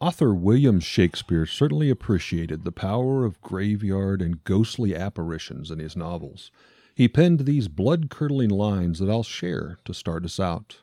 [0.00, 6.50] Author William Shakespeare certainly appreciated the power of graveyard and ghostly apparitions in his novels.
[6.94, 10.78] He penned these blood curdling lines that I'll share to start us out.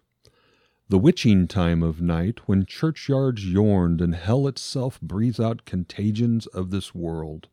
[0.90, 6.70] The witching time of night, when churchyards yawned and hell itself breathes out contagions of
[6.70, 7.48] this world.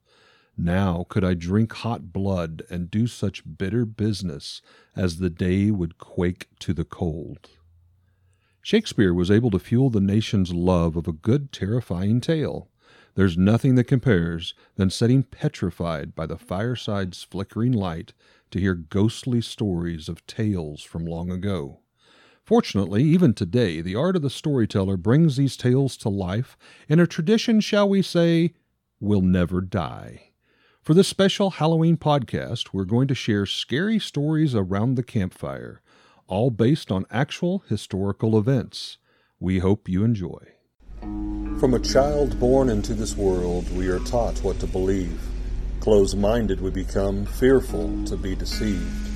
[0.59, 4.61] Now could I drink hot blood and do such bitter business
[4.95, 7.49] as the day would quake to the cold.
[8.65, 12.71] Shakespeare was able to fuel the nation's love of a good, terrifying tale.
[13.15, 18.15] There's nothing that compares than sitting petrified by the fireside's flickering light
[18.53, 21.81] to hear ghostly stories of tales from long ago.
[22.43, 26.57] Fortunately, even today, the art of the storyteller brings these tales to life
[26.89, 28.55] in a tradition, shall we say,
[28.99, 30.31] will never die.
[30.81, 35.83] For this special Halloween podcast, we're going to share scary stories around the campfire
[36.27, 38.99] all based on actual historical events.
[39.41, 40.55] We hope you enjoy.
[41.61, 45.21] From a child born into this world, we are taught what to believe.
[45.81, 49.11] Close minded we become, fearful to be deceived.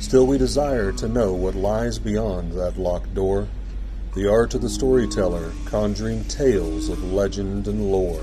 [0.00, 3.48] Still, we desire to know what lies beyond that locked door.
[4.14, 8.22] The art of the storyteller, conjuring tales of legend and lore.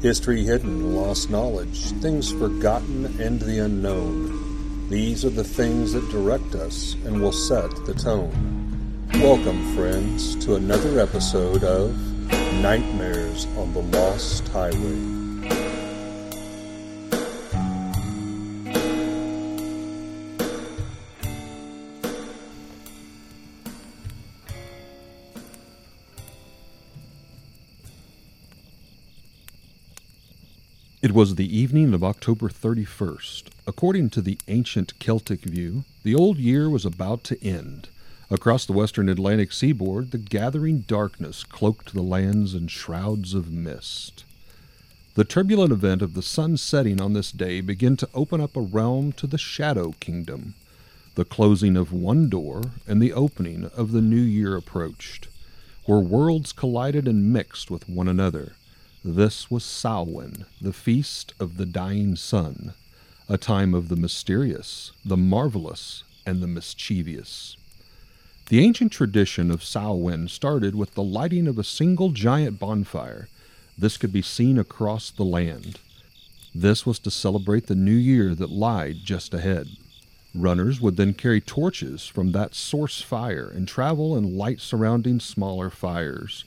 [0.00, 4.45] History hidden, lost knowledge, things forgotten, and the unknown.
[4.88, 8.30] These are the things that direct us and will set the tone.
[9.14, 11.90] Welcome, friends, to another episode of
[12.62, 15.15] Nightmares on the Lost Highway.
[31.06, 33.44] It was the evening of October 31st.
[33.64, 37.86] According to the ancient Celtic view, the old year was about to end.
[38.28, 44.24] Across the western Atlantic seaboard, the gathering darkness cloaked the lands in shrouds of mist.
[45.14, 48.60] The turbulent event of the sun setting on this day began to open up a
[48.60, 50.54] realm to the Shadow Kingdom.
[51.14, 55.28] The closing of one door and the opening of the new year approached,
[55.84, 58.54] where worlds collided and mixed with one another.
[59.08, 62.74] This was Samhain, the feast of the dying sun,
[63.28, 67.56] a time of the mysterious, the marvelous, and the mischievous.
[68.48, 73.28] The ancient tradition of Samhain started with the lighting of a single giant bonfire.
[73.78, 75.78] This could be seen across the land.
[76.52, 79.68] This was to celebrate the new year that lied just ahead.
[80.34, 85.70] Runners would then carry torches from that source fire and travel and light surrounding smaller
[85.70, 86.44] fires.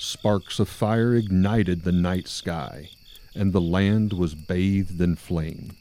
[0.00, 2.90] Sparks of fire ignited the night sky,
[3.34, 5.72] and the land was bathed in flame.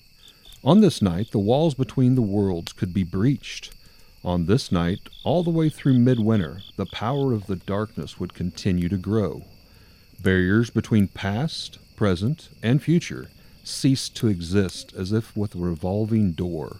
[0.63, 3.71] On this night, the walls between the worlds could be breached.
[4.23, 8.89] On this night, all the way through midwinter, the power of the darkness would continue
[8.89, 9.43] to grow.
[10.19, 13.29] Barriers between past, present, and future
[13.63, 16.77] ceased to exist as if with a revolving door.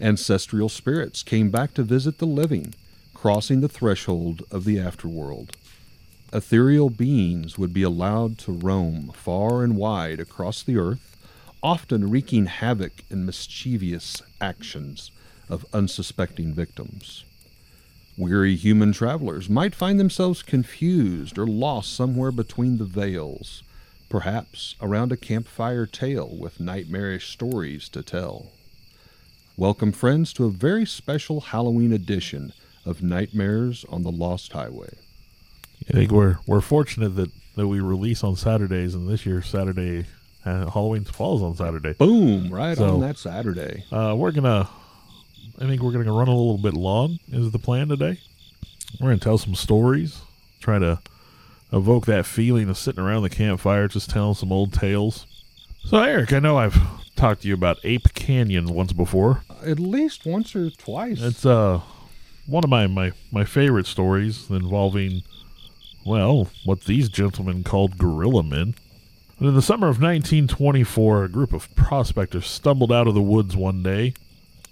[0.00, 2.72] Ancestral spirits came back to visit the living,
[3.14, 5.50] crossing the threshold of the afterworld
[6.32, 11.16] ethereal beings would be allowed to roam far and wide across the earth,
[11.62, 15.10] often wreaking havoc and mischievous actions
[15.50, 17.24] of unsuspecting victims.
[18.16, 23.62] Weary human travelers might find themselves confused or lost somewhere between the veils,
[24.08, 28.52] perhaps around a campfire tale with nightmarish stories to tell.
[29.56, 32.52] Welcome, friends, to a very special Halloween edition
[32.86, 34.94] of Nightmares on the Lost Highway.
[35.88, 40.06] I think we're we're fortunate that, that we release on Saturdays, and this year Saturday
[40.44, 41.92] uh, Halloween falls on Saturday.
[41.94, 42.52] Boom!
[42.52, 43.84] Right so, on that Saturday.
[43.92, 44.68] Uh, we're gonna.
[45.60, 47.18] I think we're gonna run a little bit long.
[47.30, 48.18] Is the plan today?
[49.00, 50.20] We're gonna tell some stories.
[50.60, 51.00] Try to
[51.72, 55.26] evoke that feeling of sitting around the campfire, just telling some old tales.
[55.84, 56.78] So, Eric, I know I've
[57.16, 59.42] talked to you about Ape Canyon once before.
[59.64, 61.20] At least once or twice.
[61.20, 61.80] It's uh
[62.46, 65.22] one of my my, my favorite stories involving
[66.04, 68.74] well, what these gentlemen called gorilla men.
[69.38, 73.56] But in the summer of 1924, a group of prospectors stumbled out of the woods
[73.56, 74.14] one day,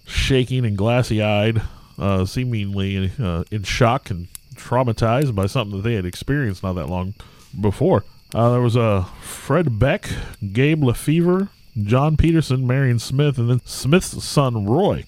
[0.06, 1.62] shaking and glassy eyed,
[1.98, 6.88] uh, seemingly uh, in shock and traumatized by something that they had experienced not that
[6.88, 7.14] long
[7.60, 8.04] before.
[8.34, 10.08] Uh, there was uh, Fred Beck,
[10.52, 11.48] Gabe Lefevre,
[11.82, 15.04] John Peterson, Marion Smith, and then Smith's son Roy.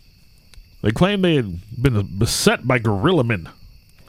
[0.83, 3.49] They claimed they had been beset by gorilla men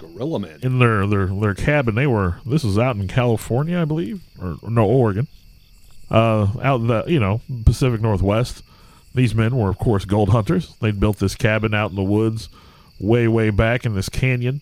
[0.08, 0.60] Gorilla Man.
[0.62, 2.38] In their, their their cabin, they were.
[2.46, 5.28] This is out in California, I believe, or, or no, Oregon.
[6.10, 8.64] Uh, out in the you know Pacific Northwest.
[9.16, 10.76] These men were, of course, gold hunters.
[10.78, 12.50] They'd built this cabin out in the woods,
[13.00, 14.62] way way back in this canyon,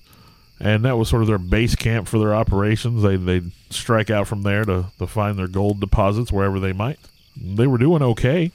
[0.59, 3.01] and that was sort of their base camp for their operations.
[3.01, 6.99] They they'd strike out from there to, to find their gold deposits wherever they might.
[7.35, 8.51] They were doing okay,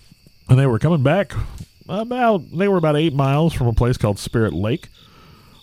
[0.49, 1.33] and they were coming back
[1.89, 4.89] about they were about eight miles from a place called Spirit Lake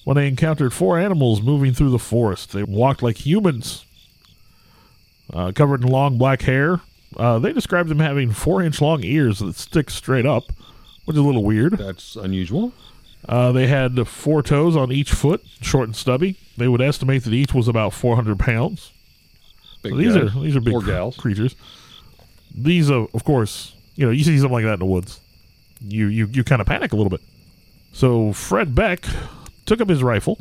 [0.04, 2.52] when they encountered four animals moving through the forest.
[2.52, 3.86] They walked like humans,
[5.32, 6.82] uh, covered in long black hair.
[7.16, 10.46] Uh, they described them having four inch long ears that stick straight up,
[11.06, 11.74] which is a little weird.
[11.74, 12.74] That's unusual.
[13.28, 16.36] Uh, they had four toes on each foot, short and stubby.
[16.58, 18.92] They would estimate that each was about 400 pounds.
[19.82, 21.56] Big So these are these are big cr- creatures.
[22.56, 25.20] These, are, of course, you know, you see something like that in the woods,
[25.82, 27.22] you you you kind of panic a little bit.
[27.94, 29.06] So Fred Beck
[29.66, 30.40] took up his rifle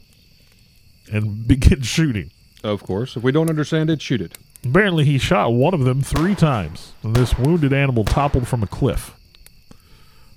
[1.13, 2.31] and began shooting.
[2.63, 3.17] Of course.
[3.17, 4.39] If we don't understand it, shoot it.
[4.65, 8.69] Apparently, he shot one of them three times, and this wounded animal toppled from a
[8.69, 9.17] cliff.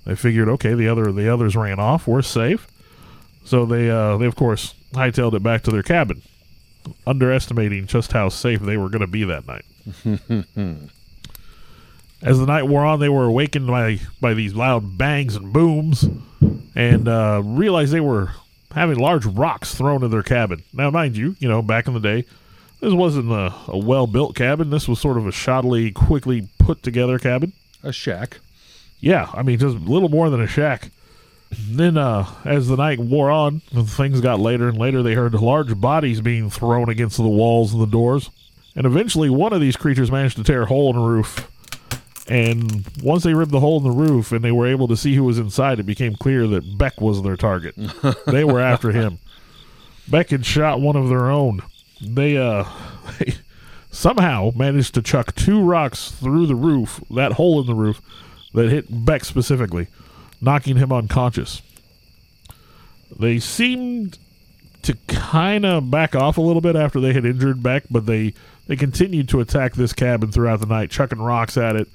[0.04, 2.06] They figured, okay, the other the others ran off.
[2.08, 2.66] We're safe.
[3.44, 6.22] So they uh, they of course hightailed it back to their cabin,
[7.06, 9.64] underestimating just how safe they were going to be that night.
[12.22, 16.04] As the night wore on, they were awakened by by these loud bangs and booms,
[16.74, 18.32] and uh, realized they were
[18.76, 20.62] having large rocks thrown in their cabin.
[20.72, 22.26] Now, mind you, you know, back in the day,
[22.80, 24.70] this wasn't a, a well built cabin.
[24.70, 27.54] This was sort of a shoddily, quickly put together cabin.
[27.82, 28.38] A shack.
[29.00, 30.90] Yeah, I mean, just a little more than a shack.
[31.50, 35.80] Then, uh, as the night wore on, things got later and later, they heard large
[35.80, 38.30] bodies being thrown against the walls and the doors.
[38.74, 41.50] And eventually, one of these creatures managed to tear a hole in the roof.
[42.28, 45.14] And once they ripped the hole in the roof and they were able to see
[45.14, 47.74] who was inside, it became clear that Beck was their target.
[48.26, 49.18] they were after him.
[50.08, 51.62] Beck had shot one of their own.
[52.00, 52.64] They, uh,
[53.18, 53.34] they
[53.90, 58.00] somehow managed to chuck two rocks through the roof, that hole in the roof,
[58.54, 59.86] that hit Beck specifically,
[60.40, 61.62] knocking him unconscious.
[63.16, 64.18] They seemed
[64.82, 68.34] to kind of back off a little bit after they had injured Beck, but they,
[68.66, 71.88] they continued to attack this cabin throughout the night, chucking rocks at it,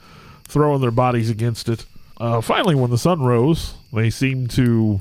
[0.52, 1.86] throwing their bodies against it.
[2.20, 5.00] Uh, finally, when the sun rose, they seemed to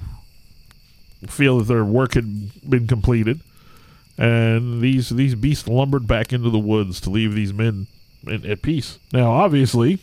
[1.27, 3.41] feel that their work had been completed,
[4.17, 7.89] and these these beasts lumbered back into the woods to leave these men
[8.27, 8.99] in, at peace.
[9.13, 9.99] Now, obviously,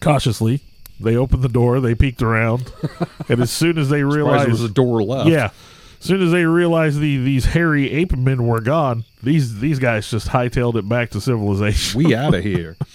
[0.00, 0.60] cautiously,
[1.00, 2.72] they opened the door, they peeked around,
[3.28, 5.28] and as soon as they realized there was a door left.
[5.28, 5.50] yeah.
[5.98, 10.08] As soon as they realized the these hairy ape men were gone, these these guys
[10.10, 11.98] just hightailed it back to civilization.
[11.98, 12.76] We out of here.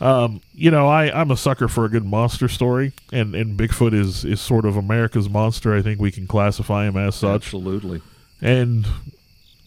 [0.00, 3.94] Um, you know, I I'm a sucker for a good monster story, and and Bigfoot
[3.94, 5.74] is is sort of America's monster.
[5.74, 7.46] I think we can classify him as such.
[7.46, 8.02] Absolutely.
[8.40, 8.86] And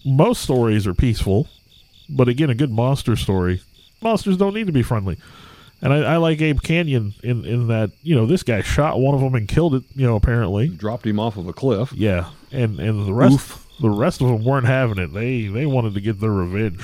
[0.06, 1.47] most stories are peaceful,
[2.09, 3.62] but again, a good monster story,
[4.01, 5.18] monsters don't need to be friendly.
[5.81, 9.15] And I, I like Ape Canyon in in that you know this guy shot one
[9.15, 9.83] of them and killed it.
[9.95, 11.94] You know, apparently, Dropped him off of a cliff.
[11.94, 13.68] yeah, and and the rest Oof.
[13.80, 15.13] the rest of them weren't having it.
[15.13, 16.83] They they wanted to get their revenge.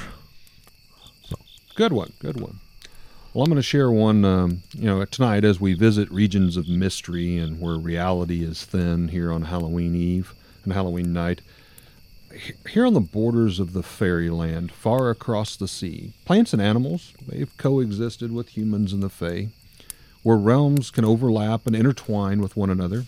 [1.24, 1.36] So.
[1.75, 2.13] Good one.
[2.19, 2.60] Good one.
[3.33, 6.69] Well, I'm going to share one, um, you know, tonight as we visit regions of
[6.69, 11.41] mystery and where reality is thin here on Halloween Eve and Halloween night.
[12.69, 17.57] Here on the borders of the fairyland, far across the sea, plants and animals, they've
[17.57, 19.47] coexisted with humans and the Fae,
[20.21, 23.06] where realms can overlap and intertwine with one another.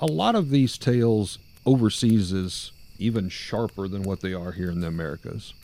[0.00, 4.80] A lot of these tales overseas is even sharper than what they are here in
[4.80, 5.54] the Americas.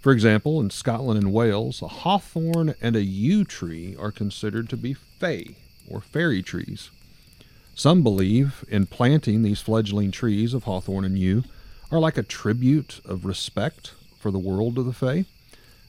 [0.00, 4.76] For example, in Scotland and Wales, a hawthorn and a yew tree are considered to
[4.76, 5.56] be fey
[5.90, 6.90] or fairy trees.
[7.74, 11.44] Some believe in planting these fledgling trees of hawthorn and yew
[11.90, 15.24] are like a tribute of respect for the world of the Fae.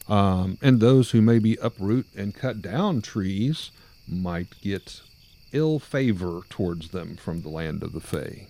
[0.08, 3.72] Um, and those who maybe uproot and cut down trees
[4.08, 5.02] might get
[5.52, 8.48] ill favor towards them from the land of the Fae.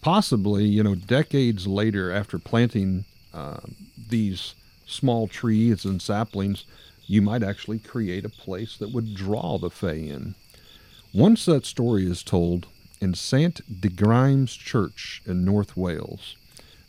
[0.00, 3.60] Possibly, you know, decades later after planting uh,
[4.08, 4.54] these
[4.86, 6.64] small trees and saplings,
[7.06, 10.34] you might actually create a place that would draw the Fae in.
[11.12, 12.66] Once such story is told
[13.00, 13.80] in St.
[13.80, 16.36] de Grimes Church in North Wales.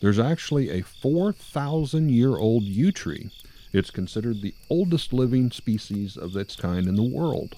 [0.02, 3.30] There's actually a 4,000 year old yew tree.
[3.72, 7.56] It's considered the oldest living species of its kind in the world.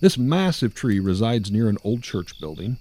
[0.00, 2.76] This massive tree resides near an old church building,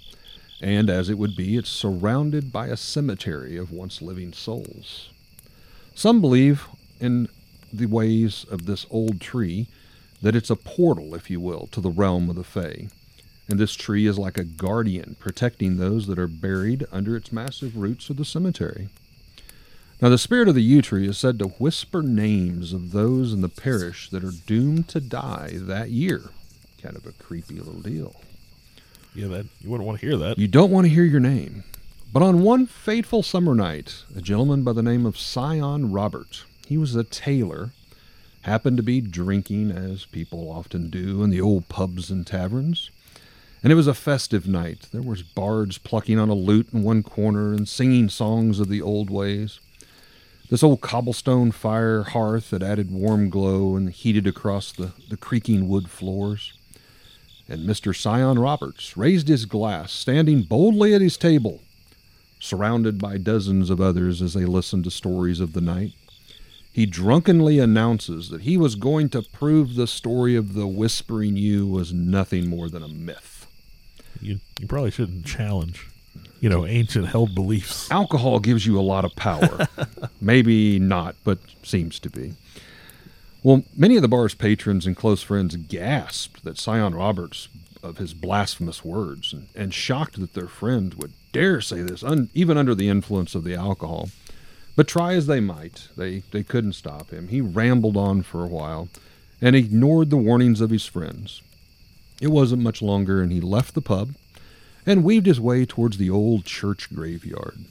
[0.63, 5.10] and as it would be, it's surrounded by a cemetery of once living souls.
[5.93, 6.67] Some believe
[7.01, 7.27] in
[7.74, 9.67] the ways of this old tree
[10.22, 12.88] that it's a portal, if you will, to the realm of the Fae.
[13.50, 17.75] And this tree is like a guardian protecting those that are buried under its massive
[17.75, 18.88] roots of the cemetery.
[20.01, 23.41] Now, the spirit of the yew tree is said to whisper names of those in
[23.41, 26.22] the parish that are doomed to die that year.
[26.82, 28.15] Kind of a creepy little deal.
[29.15, 30.38] Yeah, that you wouldn't want to hear that.
[30.38, 31.63] You don't want to hear your name,
[32.12, 36.77] But on one fateful summer night, a gentleman by the name of Sion Robert, he
[36.77, 37.72] was a tailor,
[38.41, 42.89] happened to be drinking, as people often do in the old pubs and taverns.
[43.63, 44.88] And it was a festive night.
[44.91, 48.82] There was bards plucking on a lute in one corner and singing songs of the
[48.82, 49.60] old ways.
[50.50, 55.70] This old cobblestone fire hearth that added warm glow and heated across the, the creaking
[55.70, 56.53] wood floors.
[57.48, 57.94] And Mr.
[57.94, 61.62] Sion Roberts raised his glass, standing boldly at his table,
[62.40, 65.94] surrounded by dozens of others as they listened to stories of the night.
[66.72, 71.68] He drunkenly announces that he was going to prove the story of the Whispering Yew
[71.68, 73.46] was nothing more than a myth.
[74.22, 75.88] You, you probably shouldn't challenge
[76.44, 77.90] you know, ancient held beliefs.
[77.90, 79.66] Alcohol gives you a lot of power.
[80.22, 82.34] Maybe not, but seems to be.
[83.44, 87.50] Well, many of the bar's patrons and close friends gasped that Sion Roberts
[87.84, 92.30] of his blasphemous words and, and shocked that their friend would dare say this, un,
[92.34, 94.10] even under the influence of the alcohol.
[94.78, 97.28] But try as they might, they, they couldn't stop him.
[97.28, 98.88] He rambled on for a while
[99.42, 101.42] and ignored the warnings of his friends.
[102.22, 104.16] It wasn't much longer, and he left the pub
[104.86, 107.66] and weaved his way towards the old church graveyard.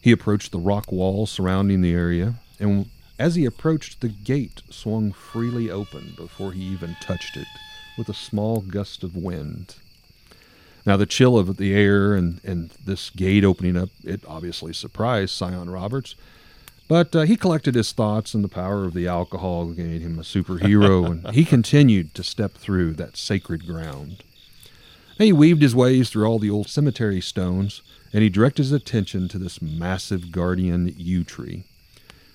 [0.00, 2.88] He approached the rock wall surrounding the area, and
[3.22, 7.46] as he approached, the gate swung freely open before he even touched it,
[7.96, 9.76] with a small gust of wind.
[10.84, 15.32] Now, the chill of the air and, and this gate opening up, it obviously surprised
[15.36, 16.16] Sion Roberts.
[16.88, 20.22] But uh, he collected his thoughts, and the power of the alcohol made him a
[20.22, 24.24] superhero, and he continued to step through that sacred ground.
[25.16, 29.28] He weaved his ways through all the old cemetery stones, and he directed his attention
[29.28, 31.62] to this massive guardian yew tree.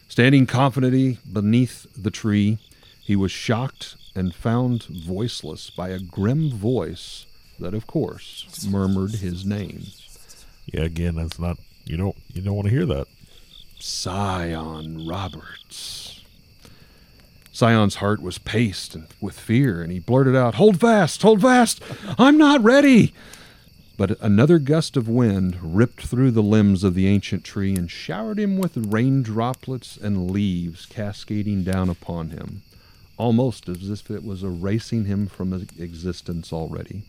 [0.07, 2.59] Standing confidently beneath the tree,
[3.03, 7.25] he was shocked and found voiceless by a grim voice
[7.59, 9.83] that, of course, murmured his name.
[10.65, 13.07] Yeah, again, that's not you don't you don't want to hear that.
[13.79, 16.21] Sion Roberts.
[17.51, 21.81] Sion's heart was paced with fear, and he blurted out, Hold fast, hold fast!
[22.19, 23.13] I'm not ready!
[23.97, 28.39] But another gust of wind ripped through the limbs of the ancient tree and showered
[28.39, 32.61] him with rain droplets and leaves cascading down upon him,
[33.17, 37.01] almost as if it was erasing him from existence already.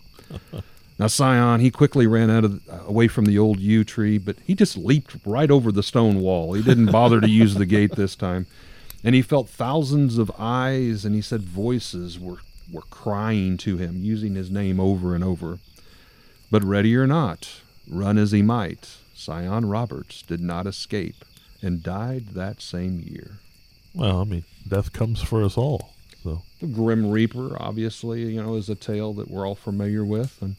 [0.99, 4.55] now, Sion, he quickly ran out of, away from the old yew tree, but he
[4.55, 6.55] just leaped right over the stone wall.
[6.55, 8.47] He didn't bother to use the gate this time.
[9.05, 12.39] And he felt thousands of eyes, and he said voices were,
[12.73, 15.59] were crying to him, using his name over and over.
[16.51, 21.25] But ready or not, run as he might, Sion Roberts did not escape
[21.61, 23.39] and died that same year.
[23.95, 25.91] Well, I mean, death comes for us all.
[26.23, 30.41] So the Grim Reaper, obviously, you know, is a tale that we're all familiar with,
[30.41, 30.57] and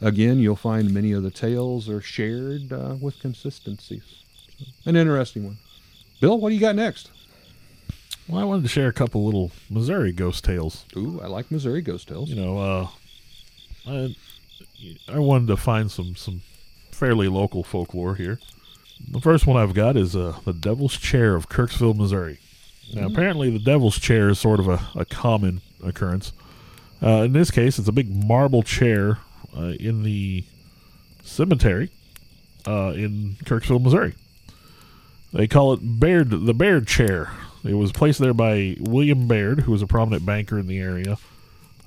[0.00, 4.22] again, you'll find many of the tales are shared uh, with consistencies.
[4.58, 5.58] So, an interesting one.
[6.20, 7.10] Bill, what do you got next?
[8.28, 10.84] Well, I wanted to share a couple little Missouri ghost tales.
[10.96, 12.28] Ooh, I like Missouri ghost tales.
[12.28, 12.88] You know, uh,
[13.86, 14.14] I
[15.08, 16.42] I wanted to find some some
[16.90, 18.38] fairly local folklore here.
[19.10, 22.38] The first one I've got is uh, the Devil's Chair of Kirksville, Missouri.
[22.92, 23.12] Now, mm.
[23.12, 26.32] apparently, the Devil's Chair is sort of a, a common occurrence.
[27.02, 29.18] Uh, in this case, it's a big marble chair
[29.56, 30.44] uh, in the
[31.22, 31.90] cemetery
[32.66, 34.14] uh, in Kirksville, Missouri.
[35.32, 37.30] They call it Baird, the Baird Chair.
[37.64, 41.18] It was placed there by William Baird, who was a prominent banker in the area.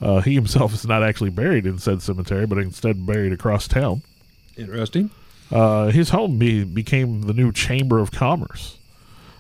[0.02, 4.02] Uh, he himself is not actually buried in said cemetery, but instead buried across town.
[4.58, 5.12] Interesting.
[5.52, 8.78] Uh, his home be, became the new Chamber of Commerce.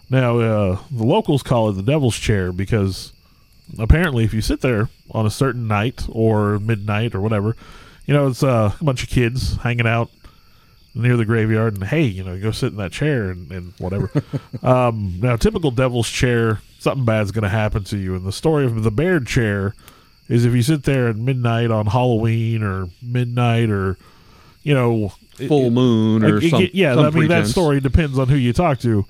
[0.09, 3.13] Now, uh, the locals call it the Devil's Chair because
[3.79, 7.55] apparently, if you sit there on a certain night or midnight or whatever,
[8.05, 10.09] you know, it's uh, a bunch of kids hanging out
[10.93, 14.11] near the graveyard and hey, you know, go sit in that chair and, and whatever.
[14.63, 18.15] um, now, typical devil's chair, something bad's going to happen to you.
[18.15, 19.73] And the story of the Baird chair
[20.27, 23.97] is if you sit there at midnight on Halloween or midnight or,
[24.63, 25.13] you know,
[25.47, 27.47] full it, moon or it, it, yeah, some I mean pretense.
[27.47, 29.05] that story depends on who you talk to.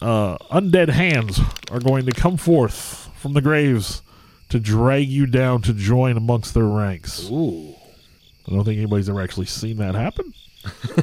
[0.00, 4.02] Uh, undead hands are going to come forth from the graves
[4.48, 7.28] to drag you down to join amongst their ranks.
[7.30, 7.74] Ooh.
[8.46, 10.32] I don't think anybody's ever actually seen that happen.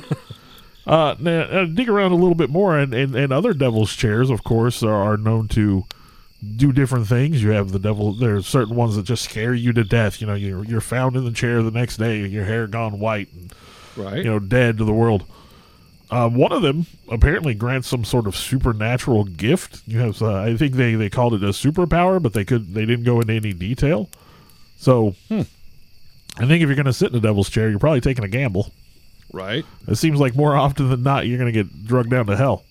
[0.88, 4.29] uh, now, uh, dig around a little bit more, and, and, and other devil's chairs,
[4.29, 5.86] of course, are, are known to
[6.55, 7.41] do different things.
[7.41, 8.13] You have the devil.
[8.13, 10.21] There's certain ones that just scare you to death.
[10.21, 13.29] You know, you're you're found in the chair the next day, your hair gone white,
[13.33, 13.53] and
[13.95, 15.25] right, you know, dead to the world.
[16.11, 19.81] Uh, one of them apparently grants some sort of supernatural gift.
[19.87, 22.85] You have, uh, I think they, they called it a superpower, but they could they
[22.85, 24.09] didn't go into any detail.
[24.77, 25.41] So, hmm.
[26.37, 28.27] I think if you're going to sit in the devil's chair, you're probably taking a
[28.27, 28.71] gamble.
[29.31, 29.65] Right.
[29.87, 32.64] It seems like more often than not, you're going to get drugged down to hell.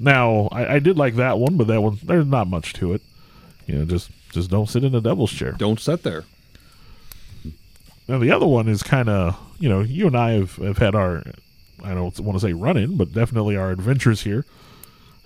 [0.00, 3.02] Now, I, I did like that one, but that one there's not much to it.
[3.66, 5.52] You know, just just don't sit in the devil's chair.
[5.52, 6.24] Don't sit there.
[8.06, 10.94] Now the other one is kind of you know you and I have, have had
[10.94, 11.22] our
[11.82, 14.44] I don't want to say run in, but definitely our adventures here,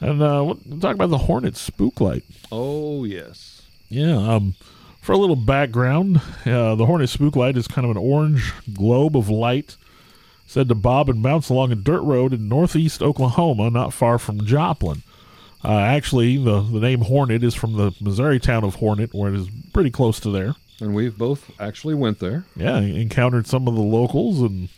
[0.00, 2.24] and uh, we'll talk about the Hornet Spook Light.
[2.50, 3.62] Oh yes.
[3.88, 4.16] Yeah.
[4.16, 4.54] Um,
[5.00, 9.16] for a little background, uh, the Hornet Spook Light is kind of an orange globe
[9.16, 9.76] of light
[10.46, 14.44] said to bob and bounce along a dirt road in northeast Oklahoma, not far from
[14.44, 15.02] Joplin.
[15.64, 19.38] Uh, actually, the, the name Hornet is from the Missouri town of Hornet, where it
[19.38, 20.54] is pretty close to there.
[20.80, 22.44] And we've both actually went there.
[22.56, 24.68] Yeah, encountered some of the locals, and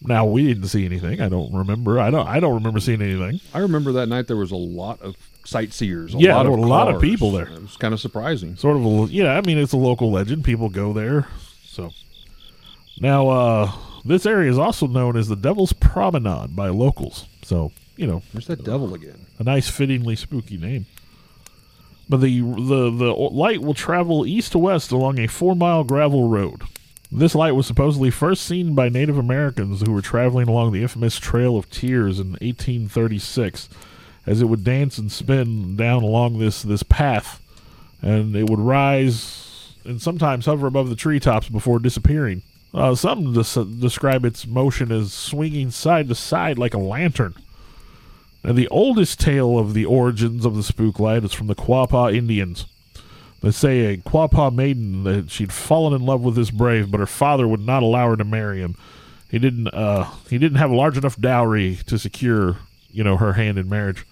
[0.00, 1.20] now we didn't see anything.
[1.20, 1.98] I don't remember.
[1.98, 2.26] I don't.
[2.28, 3.40] I don't remember seeing anything.
[3.52, 6.14] I remember that night there was a lot of sightseers.
[6.14, 7.46] A Yeah, lot there of a lot of people there.
[7.48, 8.54] It was kind of surprising.
[8.54, 9.36] Sort of a yeah.
[9.36, 10.44] I mean, it's a local legend.
[10.44, 11.26] People go there.
[11.64, 11.90] So
[13.00, 13.72] now, uh,
[14.08, 17.26] this area is also known as the Devil's Promenade by locals.
[17.42, 19.26] So you know, There's that devil again.
[19.38, 20.86] a nice, fittingly spooky name.
[22.08, 26.28] But the the the light will travel east to west along a four mile gravel
[26.28, 26.62] road.
[27.10, 31.18] This light was supposedly first seen by Native Americans who were traveling along the infamous
[31.18, 33.68] Trail of Tears in 1836,
[34.26, 37.42] as it would dance and spin down along this this path,
[38.02, 42.42] and it would rise and sometimes hover above the treetops before disappearing.
[42.74, 47.34] Uh, some des- describe its motion as swinging side to side like a lantern.
[48.44, 52.14] Now, the oldest tale of the origins of the spook light is from the Quapaw
[52.14, 52.66] Indians.
[53.40, 57.06] They say a Quapaw maiden that she'd fallen in love with this brave, but her
[57.06, 58.76] father would not allow her to marry him.
[59.30, 59.68] He didn't.
[59.68, 62.58] Uh, he didn't have a large enough dowry to secure,
[62.90, 64.04] you know, her hand in marriage,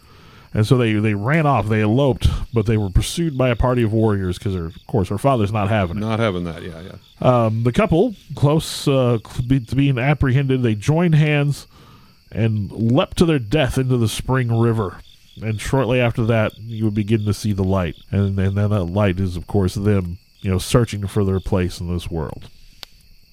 [0.56, 1.68] and so they they ran off.
[1.68, 5.18] They eloped, but they were pursued by a party of warriors because, of course, her
[5.18, 6.00] father's not having it.
[6.00, 6.62] Not having that.
[6.62, 6.96] Yeah, yeah.
[7.20, 11.66] Um, the couple, close uh, to being apprehended, they joined hands
[12.32, 15.00] and leapt to their death into the spring river.
[15.42, 18.84] And shortly after that, you would begin to see the light, and, and then that
[18.84, 22.48] light is, of course, them, you know, searching for their place in this world.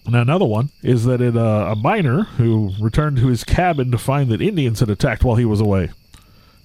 [0.05, 3.97] Now, another one is that it, uh, a miner who returned to his cabin to
[3.97, 5.91] find that Indians had attacked while he was away.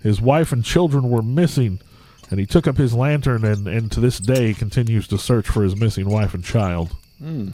[0.02, 1.80] His wife and children were missing,
[2.30, 5.62] and he took up his lantern and, and to this day continues to search for
[5.62, 6.96] his missing wife and child.
[7.18, 7.50] Hmm.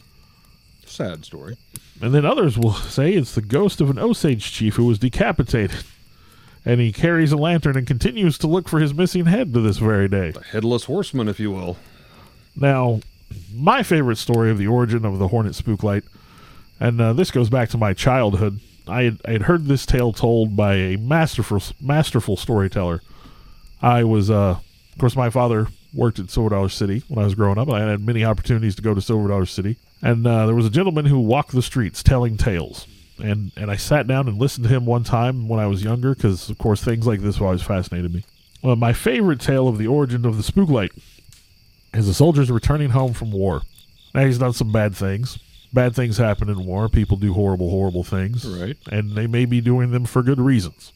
[0.85, 1.57] Sad story.
[2.01, 5.85] And then others will say it's the ghost of an Osage chief who was decapitated.
[6.67, 9.79] And he carries a lantern and continues to look for his missing head to this
[9.79, 10.31] very day.
[10.31, 11.77] The headless horseman, if you will.
[12.57, 13.01] Now,
[13.53, 16.05] my favorite story of the origin of the Hornet Spooklight,
[16.81, 18.61] and uh, this goes back to my childhood.
[18.87, 23.01] I had, I had heard this tale told by a masterful, masterful storyteller.
[23.81, 24.59] I was, uh,
[24.93, 27.77] of course, my father worked at Silver Dollar City when I was growing up, and
[27.77, 29.77] I had many opportunities to go to Silver Dollar City.
[30.03, 32.87] And uh, there was a gentleman who walked the streets telling tales.
[33.23, 36.15] And, and I sat down and listened to him one time when I was younger
[36.15, 38.25] because, of course, things like this always fascinated me.
[38.63, 40.91] Well, my favorite tale of the origin of the spooklight
[41.93, 43.63] is a soldier's returning home from war.
[44.15, 45.39] Now, he's done some bad things.
[45.75, 46.89] Bad things happen in war.
[46.89, 48.47] People do horrible, horrible things.
[48.47, 48.77] Right.
[48.91, 50.93] And they may be doing them for good reasons.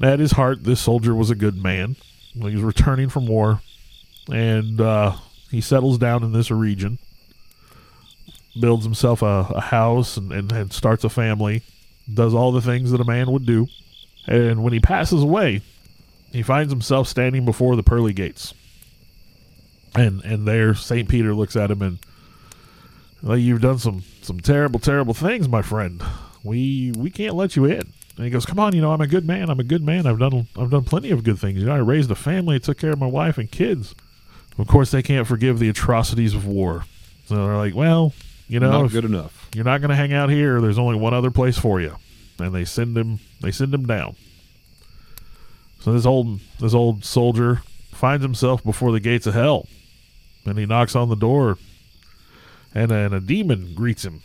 [0.00, 1.96] At his heart, this soldier was a good man.
[2.32, 3.60] He was returning from war,
[4.30, 5.16] and uh,
[5.50, 6.98] he settles down in this region,
[8.58, 11.62] builds himself a, a house, and, and, and starts a family,
[12.12, 13.66] does all the things that a man would do.
[14.26, 15.60] And when he passes away,
[16.32, 18.54] he finds himself standing before the pearly gates.
[19.94, 21.08] And and there St.
[21.08, 21.98] Peter looks at him and
[23.22, 26.02] well, you've done some some terrible, terrible things, my friend.
[26.44, 27.92] We we can't let you in.
[28.16, 29.48] And he goes, Come on, you know, I'm a good man.
[29.48, 30.06] I'm a good man.
[30.06, 31.58] I've done I've done plenty of good things.
[31.60, 33.94] You know, I raised a family, I took care of my wife and kids.
[34.58, 36.84] Of course they can't forgive the atrocities of war.
[37.26, 38.12] So they're like, Well,
[38.48, 39.48] you know, Not good enough.
[39.54, 41.96] you're not gonna hang out here, there's only one other place for you.
[42.38, 44.16] And they send him they send him down.
[45.80, 49.68] So this old this old soldier finds himself before the gates of hell.
[50.44, 51.56] And he knocks on the door
[52.74, 54.22] and, and a demon greets him.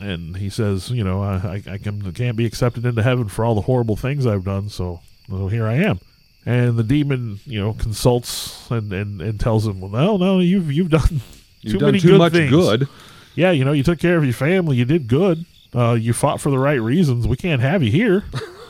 [0.00, 3.54] And he says, you know, I, I, can, can't be accepted into heaven for all
[3.54, 6.00] the horrible things I've done, so, so here I am.
[6.44, 10.70] And the demon, you know, consults and, and, and tells him, well, no, no, you've
[10.70, 11.20] you've done
[11.62, 12.50] You've too done many too good much things.
[12.50, 12.88] good.
[13.34, 15.46] Yeah, you know, you took care of your family, you did good.
[15.74, 17.26] Uh, you fought for the right reasons.
[17.26, 18.24] We can't have you here.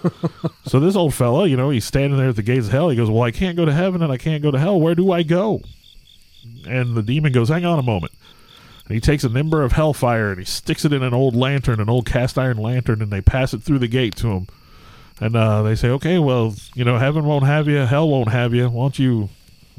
[0.67, 2.89] so this old fella, you know, he's standing there at the gates of hell.
[2.89, 4.81] He goes, "Well, I can't go to heaven and I can't go to hell.
[4.81, 5.61] Where do I go?"
[6.67, 8.13] And the demon goes, "Hang on a moment."
[8.87, 11.81] And he takes an ember of hellfire and he sticks it in an old lantern,
[11.81, 14.47] an old cast iron lantern, and they pass it through the gate to him.
[15.21, 18.53] And uh, they say, "Okay, well, you know, heaven won't have you, hell won't have
[18.53, 18.69] you.
[18.69, 19.29] Why don't you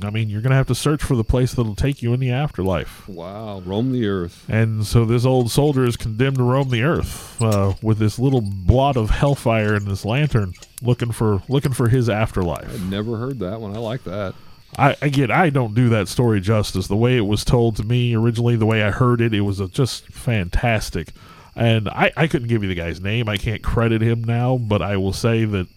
[0.03, 2.19] I mean, you're going to have to search for the place that'll take you in
[2.19, 3.07] the afterlife.
[3.07, 4.45] Wow, roam the earth.
[4.49, 8.41] And so this old soldier is condemned to roam the earth uh, with this little
[8.41, 12.69] blot of hellfire in this lantern, looking for looking for his afterlife.
[12.73, 13.73] I'd never heard that one.
[13.73, 14.35] I like that.
[14.77, 16.87] I again, I don't do that story justice.
[16.87, 19.59] The way it was told to me originally, the way I heard it, it was
[19.59, 21.09] a, just fantastic.
[21.55, 23.29] And I, I couldn't give you the guy's name.
[23.29, 25.67] I can't credit him now, but I will say that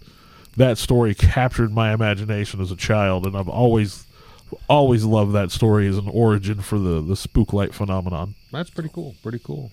[0.56, 4.04] that story captured my imagination as a child, and I've always
[4.66, 8.34] always loved that story as an origin for the the spook light phenomenon.
[8.50, 9.14] That's pretty cool.
[9.22, 9.70] Pretty cool.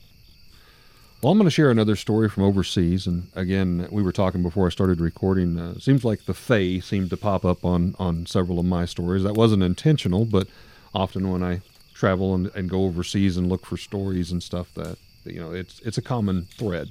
[1.26, 4.68] Well, I'm going to share another story from overseas, and again, we were talking before
[4.68, 5.58] I started recording.
[5.58, 9.24] Uh, seems like the Fae seemed to pop up on on several of my stories.
[9.24, 10.48] That wasn't intentional, but
[10.94, 11.62] often when I
[11.96, 15.80] travel and, and go overseas and look for stories and stuff, that you know, it's
[15.80, 16.90] it's a common thread.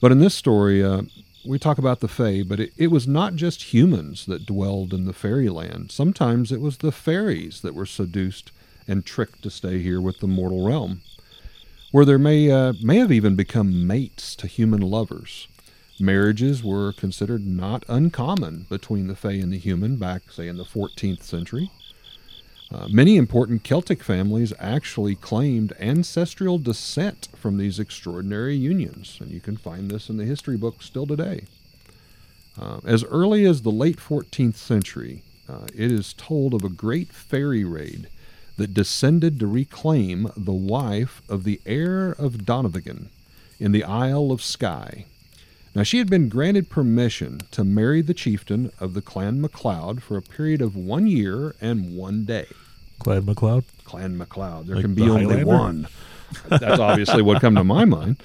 [0.00, 1.02] But in this story, uh,
[1.46, 5.04] we talk about the Fae, but it, it was not just humans that dwelled in
[5.04, 5.92] the fairyland.
[5.92, 8.52] Sometimes it was the fairies that were seduced
[8.86, 11.02] and tricked to stay here with the mortal realm,
[11.90, 15.48] where there may uh, may have even become mates to human lovers.
[16.00, 20.64] Marriages were considered not uncommon between the Fae and the human back, say, in the
[20.64, 21.70] 14th century.
[22.70, 29.40] Uh, many important Celtic families actually claimed ancestral descent from these extraordinary unions, and you
[29.40, 31.44] can find this in the history books still today.
[32.60, 37.12] Uh, as early as the late 14th century, uh, it is told of a great
[37.12, 38.08] fairy raid
[38.58, 43.06] that descended to reclaim the wife of the heir of Dunvegan
[43.58, 45.06] in the Isle of Skye.
[45.74, 50.16] Now, she had been granted permission to marry the chieftain of the Clan MacLeod for
[50.16, 52.46] a period of one year and one day.
[52.98, 53.64] Clan MacLeod?
[53.84, 54.66] Clan MacLeod.
[54.66, 55.86] There Like can be the only one.
[56.48, 58.20] That's obviously what come to my mind.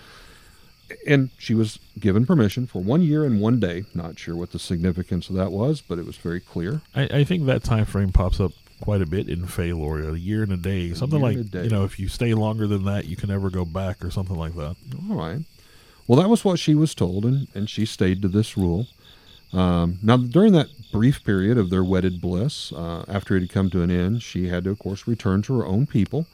[1.08, 3.84] And she was given permission for one year and one day.
[3.94, 6.82] Not sure what the significance of that was, but it was very clear.
[6.96, 8.52] I, I think that time frame pops up
[8.84, 9.70] quite a bit in Fey.
[9.70, 11.64] A year and a day, something year like a day.
[11.64, 14.36] you know, if you stay longer than that, you can never go back, or something
[14.36, 14.76] like that.
[15.10, 15.40] All right.
[16.06, 18.88] Well, that was what she was told, and, and she stayed to this rule.
[19.54, 23.70] Um, now, during that brief period of their wedded bliss, uh, after it had come
[23.70, 26.26] to an end, she had to, of course, return to her own people.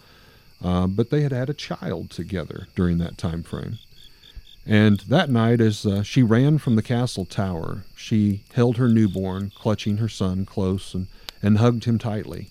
[0.63, 3.77] Uh, but they had had a child together during that time frame.
[4.65, 9.51] And that night, as uh, she ran from the castle tower, she held her newborn,
[9.55, 11.05] clutching her son close and,
[11.41, 12.47] and hugged him tightly.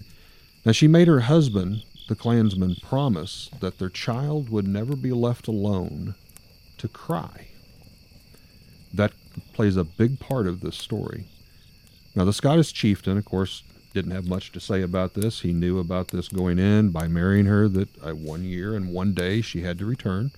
[0.64, 5.48] Now, she made her husband, the clansman, promise that their child would never be left
[5.48, 6.14] alone
[6.78, 7.48] to cry.
[8.92, 9.12] That
[9.52, 11.24] plays a big part of this story.
[12.14, 13.62] Now, the Scottish chieftain, of course,
[13.94, 15.40] didn't have much to say about this.
[15.40, 19.12] He knew about this going in by marrying her that uh, one year and one
[19.12, 20.30] day she had to return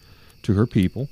[0.42, 1.08] to her people.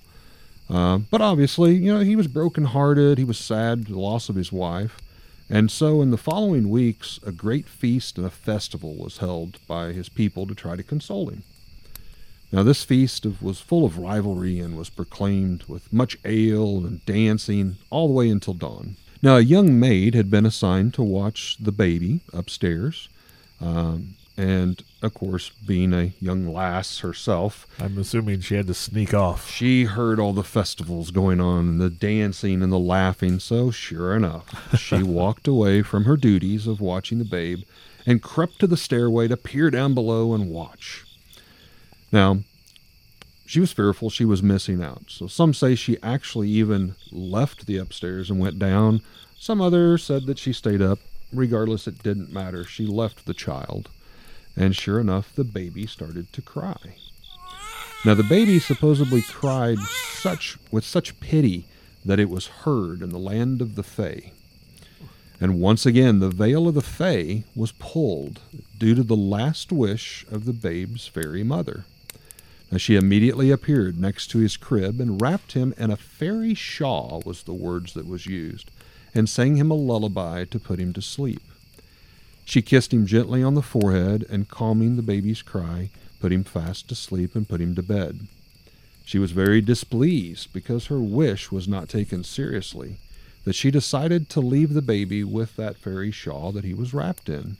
[0.71, 3.19] Uh, but obviously, you know, he was brokenhearted.
[3.19, 5.01] He was sad the loss of his wife.
[5.51, 9.93] And so, in the following weeks, a great feast and a festival was held by
[9.93, 11.43] his people to try to console him.
[12.53, 17.77] Now, this feast was full of rivalry and was proclaimed with much ale and dancing
[17.91, 18.97] all the way until dawn.
[19.23, 23.09] Now, a young maid had been assigned to watch the baby upstairs.
[23.61, 29.13] Um, and, of course, being a young lass herself, I'm assuming she had to sneak
[29.13, 29.51] off.
[29.51, 34.15] she heard all the festivals going on and the dancing and the laughing, so sure
[34.15, 37.65] enough, she walked away from her duties of watching the babe
[38.07, 41.05] and crept to the stairway to peer down below and watch.
[42.13, 42.39] Now,
[43.45, 47.77] she was fearful she was missing out, so some say she actually even left the
[47.77, 49.01] upstairs and went down.
[49.37, 51.01] Some others said that she stayed up.
[51.33, 52.65] Regardless, it didn't matter.
[52.65, 53.91] She left the child.
[54.59, 56.97] And sure enough, the baby started to cry.
[58.05, 61.67] Now the baby supposedly cried such with such pity
[62.05, 64.33] that it was heard in the land of the Fae.
[65.41, 68.41] And once again the veil of the Fae was pulled
[68.77, 71.85] due to the last wish of the babe's fairy mother.
[72.73, 77.23] Now she immediately appeared next to his crib and wrapped him in a fairy shawl
[77.25, 78.71] was the words that was used,
[79.15, 81.43] and sang him a lullaby to put him to sleep.
[82.49, 86.89] She kissed him gently on the forehead and, calming the baby's cry, put him fast
[86.89, 88.21] to sleep and put him to bed.
[89.05, 92.97] She was very displeased because her wish was not taken seriously,
[93.45, 97.29] that she decided to leave the baby with that fairy shawl that he was wrapped
[97.29, 97.59] in,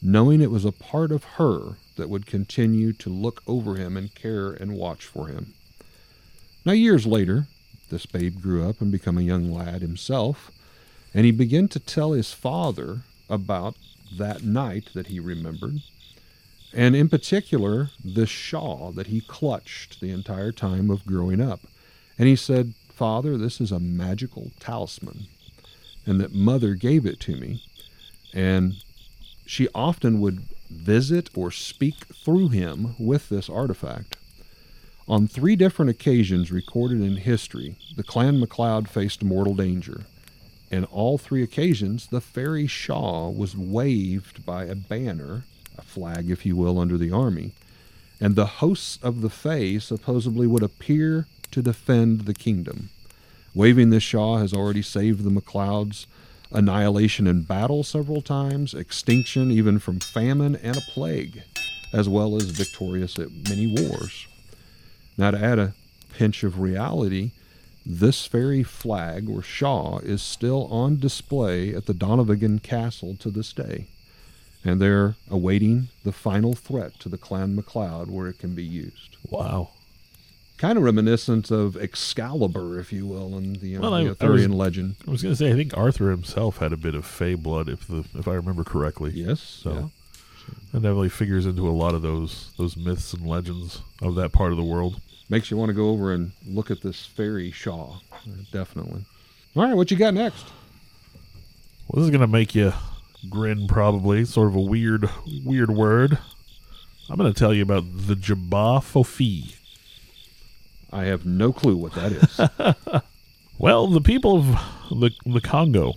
[0.00, 4.14] knowing it was a part of her that would continue to look over him and
[4.14, 5.52] care and watch for him.
[6.64, 7.48] Now, years later,
[7.90, 10.50] this babe grew up and became a young lad himself,
[11.12, 13.76] and he began to tell his father about
[14.16, 15.80] that night that he remembered,
[16.72, 21.60] and in particular, the shawl that he clutched the entire time of growing up.
[22.18, 25.26] And he said, Father, this is a magical talisman,
[26.06, 27.62] and that mother gave it to me.
[28.32, 28.82] And
[29.44, 34.16] she often would visit or speak through him with this artifact.
[35.08, 40.06] On three different occasions recorded in history, the Clan MacLeod faced mortal danger.
[40.72, 45.44] In all three occasions, the fairy Shaw was waved by a banner,
[45.76, 47.52] a flag, if you will, under the army,
[48.18, 52.88] and the hosts of the Fae supposedly would appear to defend the kingdom.
[53.54, 56.06] Waving this Shaw has already saved the MacLeods
[56.50, 61.42] annihilation in battle several times, extinction even from famine and a plague,
[61.92, 64.26] as well as victorious at many wars.
[65.18, 65.74] Now, to add a
[66.14, 67.32] pinch of reality,
[67.84, 73.52] this fairy flag or Shaw is still on display at the Dunvegan Castle to this
[73.52, 73.86] day,
[74.64, 79.16] and they're awaiting the final threat to the Clan MacLeod where it can be used.
[79.28, 79.70] Wow.
[80.58, 84.02] Kind of reminiscent of Excalibur, if you will, in the, uh, Well, the I- I
[84.04, 84.94] was- Arthurian legend.
[85.06, 87.68] I was going to say, I think Arthur himself had a bit of Fey blood,
[87.68, 89.10] if the if I remember correctly.
[89.12, 89.40] Yes.
[89.40, 89.88] So yeah.
[90.72, 94.52] that definitely figures into a lot of those those myths and legends of that part
[94.52, 95.00] of the world.
[95.32, 98.00] Makes you want to go over and look at this fairy Shaw.
[98.12, 98.16] Uh,
[98.52, 99.06] Definitely.
[99.56, 100.44] All right, what you got next?
[101.88, 102.74] Well, this is going to make you
[103.30, 104.26] grin, probably.
[104.26, 105.08] Sort of a weird
[105.42, 106.18] weird word.
[107.08, 109.56] I'm going to tell you about the J'ba Fofi.
[110.92, 113.02] I have no clue what that is.
[113.58, 114.46] Well, the people of
[114.90, 115.94] the the Congo,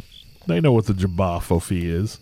[0.47, 2.19] they know what the J'ba Fofi is.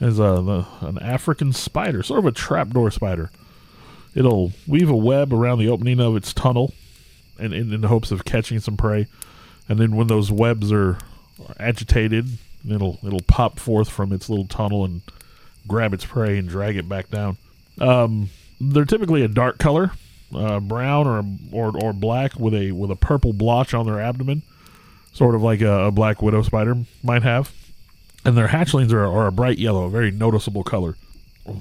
[0.00, 3.30] It's a, the, an African spider, sort of a trapdoor spider.
[4.16, 6.74] It'll weave a web around the opening of its tunnel,
[7.38, 9.06] and in, in the hopes of catching some prey.
[9.68, 10.98] And then when those webs are,
[11.46, 12.26] are agitated,
[12.68, 15.02] it'll it'll pop forth from its little tunnel and
[15.68, 17.36] grab its prey and drag it back down.
[17.80, 19.92] Um, they're typically a dark color,
[20.34, 24.42] uh, brown or, or or black with a with a purple blotch on their abdomen
[25.16, 27.52] sort of like a, a black widow spider might have.
[28.24, 30.96] And their hatchlings are, are a bright yellow, a very noticeable color.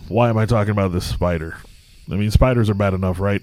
[0.07, 1.57] Why am I talking about this spider?
[2.11, 3.41] I mean, spiders are bad enough, right?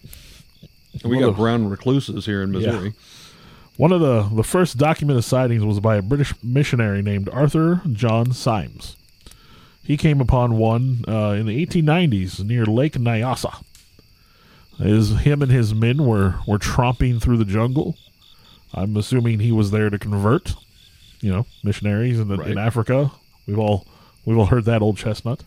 [1.05, 2.93] we Well, got brown recluses here in Missouri.
[3.77, 8.33] One of the, the first documented sightings was by a British missionary named Arthur John
[8.33, 8.97] Symes.
[9.83, 13.65] He came upon one uh, in the 1890s near Lake Nyassa.
[14.79, 17.97] His, him and his men were, were tromping through the jungle.
[18.75, 20.55] I'm assuming he was there to convert,
[21.21, 22.59] you know, missionaries in, the, in Right.
[22.59, 23.11] Africa.
[23.47, 23.87] We've all
[24.25, 25.43] we've all heard that old chestnut.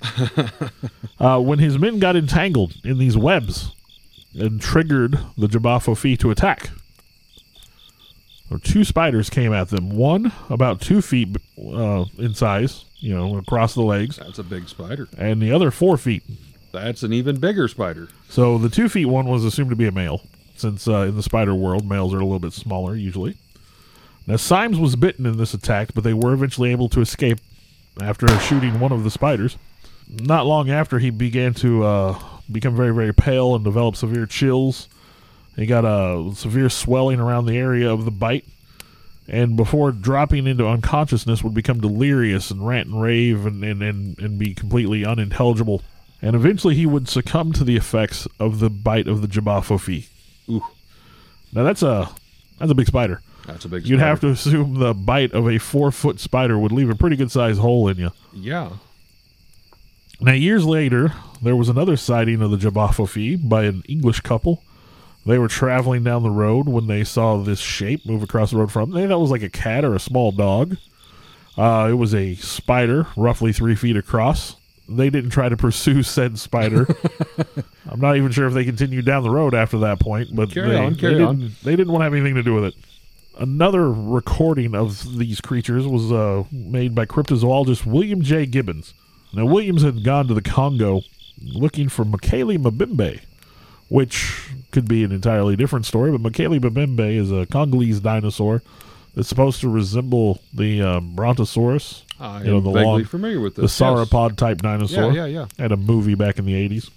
[1.20, 3.72] uh, when his men got entangled in these webs
[4.38, 6.70] and triggered the J'ba Fofi to attack,
[8.52, 9.90] or two spiders came at them.
[9.90, 14.68] One about two feet uh, in size, you know, across the legs, That's a big
[14.70, 15.08] spider.
[15.18, 16.24] and the other four feet.
[16.72, 18.10] That's an even bigger spider.
[18.30, 20.22] So the two feet one was assumed to be a male,
[20.58, 23.36] since uh, in the spider world males are a little bit smaller usually.
[24.28, 27.40] Now Symes was bitten in this attack, but they were eventually able to escape
[28.02, 29.58] after shooting one of the spiders.
[30.08, 32.20] Not long after, he began to uh,
[32.52, 34.88] become very, very pale and develop severe chills.
[35.56, 38.46] He got a severe swelling around the area of the bite,
[39.28, 44.20] and before dropping into unconsciousness, would become delirious and rant and rave and, and, and,
[44.20, 45.82] and be completely unintelligible.
[46.22, 50.08] And eventually, he would succumb to the effects of the bite of the J'ba Fofi.
[50.50, 50.66] Ooh,
[51.54, 52.10] Now, that's a
[52.60, 53.22] that's a big spider.
[53.48, 53.86] That's a big.
[53.88, 54.10] You'd spider.
[54.10, 57.32] have to assume the bite of a four foot spider would leave a pretty good
[57.32, 58.12] sized hole in you.
[58.34, 58.72] Yeah.
[60.22, 64.64] Now, years later, there was another sighting of the J'ba Fofi by an English couple.
[65.26, 68.72] They were traveling down the road when they saw this shape move across the road
[68.72, 69.02] from them.
[69.02, 70.78] They thought it was like a cat or a small dog.
[71.58, 74.56] Uh, it was a spider, roughly three feet across.
[74.88, 76.88] They didn't try to pursue said spider.
[77.90, 80.70] I'm not even sure if they continued down the road after that point, but Carry
[80.70, 81.52] they, on, they carry didn't, on.
[81.64, 82.76] They didn't want to have anything to do with it.
[83.38, 88.46] Another recording of these creatures was uh, made by cryptozoologist William J.
[88.46, 88.94] Gibbons.
[89.34, 91.02] Now, Williams had gone to the Congo
[91.44, 93.20] looking for Michele Mabimbe,
[93.90, 98.62] which could be an entirely different story, but Mokele-mbembe is a Congolese dinosaur
[99.14, 103.56] that's supposed to resemble the um, Brontosaurus, I You know, the vaguely long- familiar with
[103.56, 103.80] the this.
[103.80, 103.90] yes.
[103.90, 105.12] sauropod type dinosaur.
[105.12, 105.46] Yeah, yeah, yeah.
[105.60, 106.90] Had a movie back in the 80s.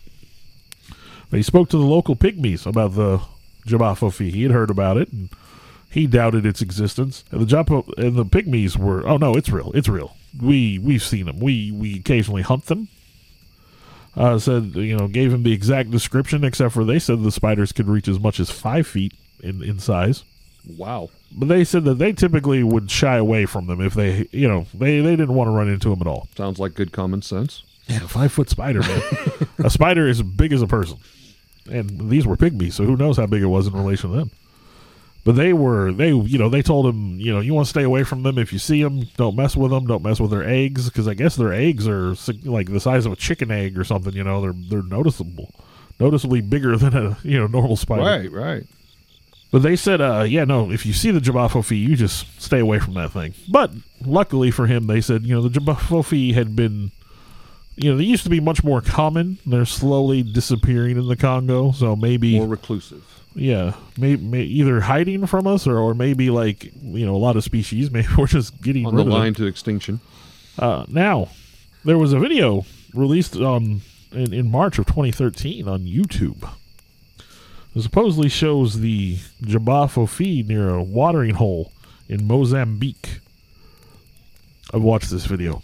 [1.30, 3.20] But he spoke to the local pygmies about the
[3.66, 4.30] Jabafofi.
[4.30, 5.28] He had heard about it, and
[5.90, 7.24] he doubted its existence.
[7.30, 10.16] And the Japa and the pygmies were, oh no, it's real, it's real.
[10.40, 11.40] We we've seen them.
[11.40, 12.88] We we occasionally hunt them.
[14.16, 17.72] Uh, said you know gave him the exact description, except for they said the spiders
[17.72, 20.24] could reach as much as five feet in in size.
[20.76, 21.10] Wow.
[21.32, 24.66] But they said that they typically would shy away from them if they, you know,
[24.74, 26.28] they, they didn't want to run into them at all.
[26.36, 27.62] Sounds like good common sense.
[27.86, 29.02] Yeah, five foot spider, man.
[29.64, 30.98] a spider is as big as a person.
[31.70, 34.30] And these were pygmies, so who knows how big it was in relation to them.
[35.28, 37.82] But they were they you know they told him you know you want to stay
[37.82, 40.42] away from them if you see them don't mess with them don't mess with their
[40.42, 42.14] eggs because I guess their eggs are
[42.44, 45.52] like the size of a chicken egg or something you know they're they're noticeable
[46.00, 48.04] noticeably bigger than a you know normal spider.
[48.04, 48.66] Right, right.
[49.50, 52.78] But they said, uh, yeah, no, if you see the Jabafo you just stay away
[52.78, 53.34] from that thing.
[53.52, 53.70] But
[54.06, 56.90] luckily for him, they said, you know, the Jabafo had been,
[57.76, 59.36] you know, they used to be much more common.
[59.44, 61.72] They're slowly disappearing in the Congo.
[61.72, 63.17] So maybe, More reclusive.
[63.38, 67.36] Yeah, may, may, either hiding from us or, or maybe like, you know, a lot
[67.36, 70.00] of species, maybe we're just getting On the line to extinction.
[70.58, 71.28] Uh, now,
[71.84, 76.50] there was a video released on in, in March of 2013 on YouTube.
[77.74, 81.72] It supposedly shows the J'ba Fofi near a watering hole
[82.08, 83.20] in Mozambique.
[84.72, 85.62] I've watched this video.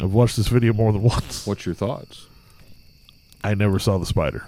[0.00, 1.46] I've watched this video more than once.
[1.46, 2.26] What's your thoughts?
[3.42, 4.46] I never saw the spider.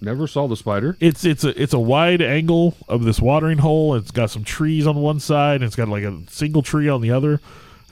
[0.00, 0.96] Never saw the spider.
[0.98, 3.94] It's it's a it's a wide angle of this watering hole.
[3.94, 7.00] It's got some trees on one side, and it's got like a single tree on
[7.02, 7.40] the other.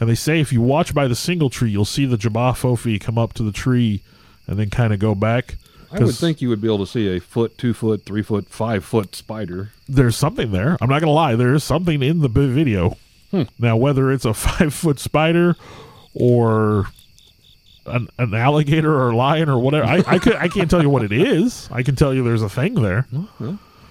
[0.00, 3.00] And they say if you watch by the single tree, you'll see the J'ba Fofi
[3.00, 4.02] come up to the tree
[4.46, 5.56] and then kind of go back.
[5.90, 8.48] I would think you would be able to see a foot, two foot, three foot,
[8.48, 9.70] five foot spider.
[9.88, 10.76] there's something there.
[10.80, 11.34] I'm not gonna lie.
[11.34, 12.96] There is something in the video.
[13.30, 13.42] Hmm.
[13.58, 15.56] Now, whether it's a five foot spider
[16.14, 16.88] or
[17.88, 20.90] an, an alligator or a lion or whatever, I I, could, I can't tell you
[20.90, 21.68] what it is.
[21.72, 23.06] I can tell you there's a thing there.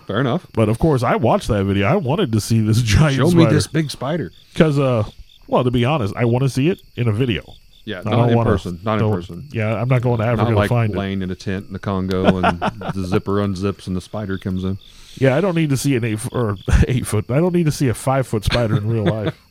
[0.05, 0.47] Fair enough.
[0.53, 1.85] But of course, I watched that video.
[1.87, 4.31] I wanted to see this giant Show spider me this big spider.
[4.53, 5.03] because, uh,
[5.47, 7.43] well, to be honest, I want to see it in a video.
[7.83, 8.79] Yeah, I not in wanna, person.
[8.83, 9.47] Not in person.
[9.51, 10.97] Yeah, I'm not going to Africa Not to like find it.
[10.97, 12.59] laying in a tent in the Congo and
[12.93, 14.77] the zipper unzips and the spider comes in.
[15.15, 16.57] Yeah, I don't need to see an eight foot or
[16.87, 17.31] eight foot.
[17.31, 19.41] I don't need to see a five foot spider in real life.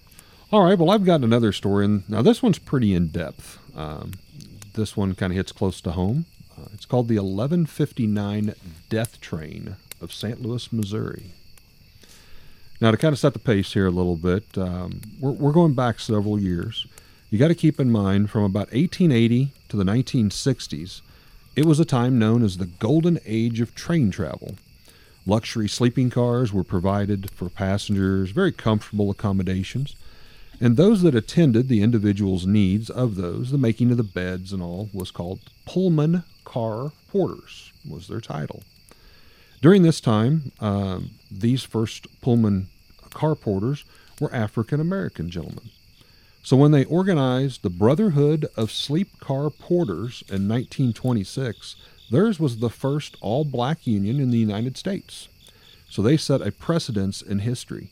[0.53, 3.59] All right, well, I've got another story, and now this one's pretty in depth.
[3.77, 4.13] Um,
[4.75, 6.25] this one kind of hits close to home.
[6.59, 8.55] Uh, it's called the 1159
[8.89, 10.41] Death Train of St.
[10.41, 11.33] Louis, Missouri.
[12.81, 15.75] Now, to kind of set the pace here a little bit, um, we're, we're going
[15.75, 16.87] back several years.
[17.31, 21.01] You got to keep in mind from about 1880 to the 1960s,
[21.55, 24.57] it was a time known as the golden age of train travel.
[25.25, 29.97] Luxury sleeping cars were provided for passengers, very comfortable accommodations.
[30.61, 34.63] And those that attended the individual's needs of those, the making of the beds and
[34.63, 38.63] all, was called Pullman car porters, was their title.
[39.61, 42.69] During this time, um, these first Pullman
[43.11, 43.85] car porters
[44.21, 45.71] were African American gentlemen.
[46.43, 51.75] So when they organized the Brotherhood of Sleep Car Porters in 1926,
[52.11, 55.29] theirs was the first all black union in the United States.
[55.91, 57.91] So they set a precedence in history.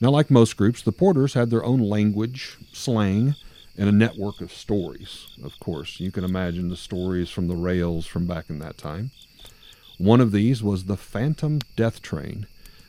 [0.00, 3.34] Now, like most groups, the porters had their own language, slang,
[3.78, 5.26] and a network of stories.
[5.42, 9.10] Of course, you can imagine the stories from the rails from back in that time.
[9.98, 12.46] One of these was the Phantom Death Train,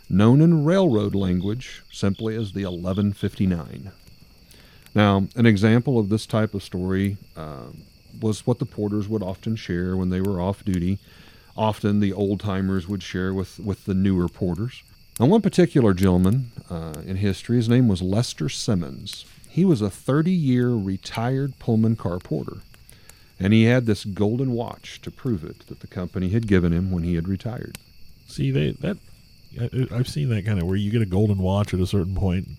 [0.10, 3.92] known in railroad language simply as the 1159.
[4.94, 7.68] Now, an example of this type of story uh,
[8.20, 11.00] was what the porters would often share when they were off duty.
[11.56, 14.84] Often the old timers would share with, with the newer porters.
[15.20, 19.26] Now, one particular gentleman uh, in history, his name was Lester Simmons.
[19.50, 22.58] He was a 30 year retired Pullman car porter,
[23.40, 26.92] and he had this golden watch to prove it that the company had given him
[26.92, 27.80] when he had retired.
[28.28, 28.98] See, they that
[29.60, 32.16] I, I've seen that kind of where you get a golden watch at a certain
[32.16, 32.50] point.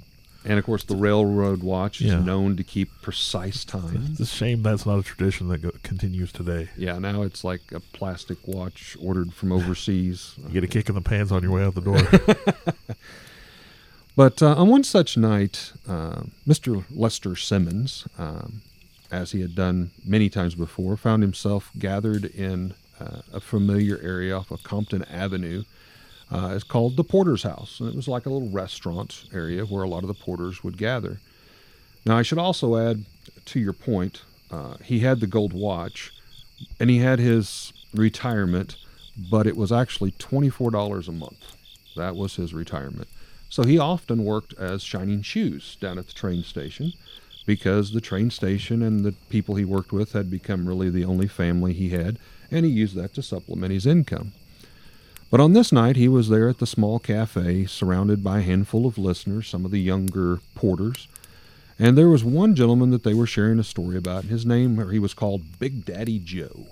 [0.48, 2.20] And of course, the railroad watch is Yeah.
[2.20, 4.08] known to keep precise time.
[4.12, 6.70] It's a shame that's not a tradition that go, continues today.
[6.76, 10.34] Yeah, now it's like a plastic watch ordered from overseas.
[10.46, 12.74] You get a kick in the pants on your way out the door.
[14.16, 16.84] But uh, on one such night, uh, Mr.
[16.90, 18.62] Lester Simmons, um,
[19.12, 24.36] as he had done many times before, found himself gathered in uh, a familiar area
[24.36, 25.62] off of Compton Avenue.
[26.30, 29.82] Uh, it's called the Porter's House, and it was like a little restaurant area where
[29.82, 31.20] a lot of the porters would gather.
[32.04, 33.04] Now, I should also add
[33.46, 36.12] to your point, uh, he had the gold watch,
[36.78, 38.76] and he had his retirement,
[39.30, 41.56] but it was actually $24 a month.
[41.96, 43.08] That was his retirement.
[43.48, 46.92] So he often worked as shining shoes down at the train station
[47.46, 51.26] because the train station and the people he worked with had become really the only
[51.26, 52.18] family he had,
[52.50, 54.32] and he used that to supplement his income.
[55.30, 58.86] But on this night, he was there at the small cafe, surrounded by a handful
[58.86, 61.06] of listeners, some of the younger porters.
[61.78, 64.24] And there was one gentleman that they were sharing a story about.
[64.24, 66.66] His name, or he was called Big Daddy Joe.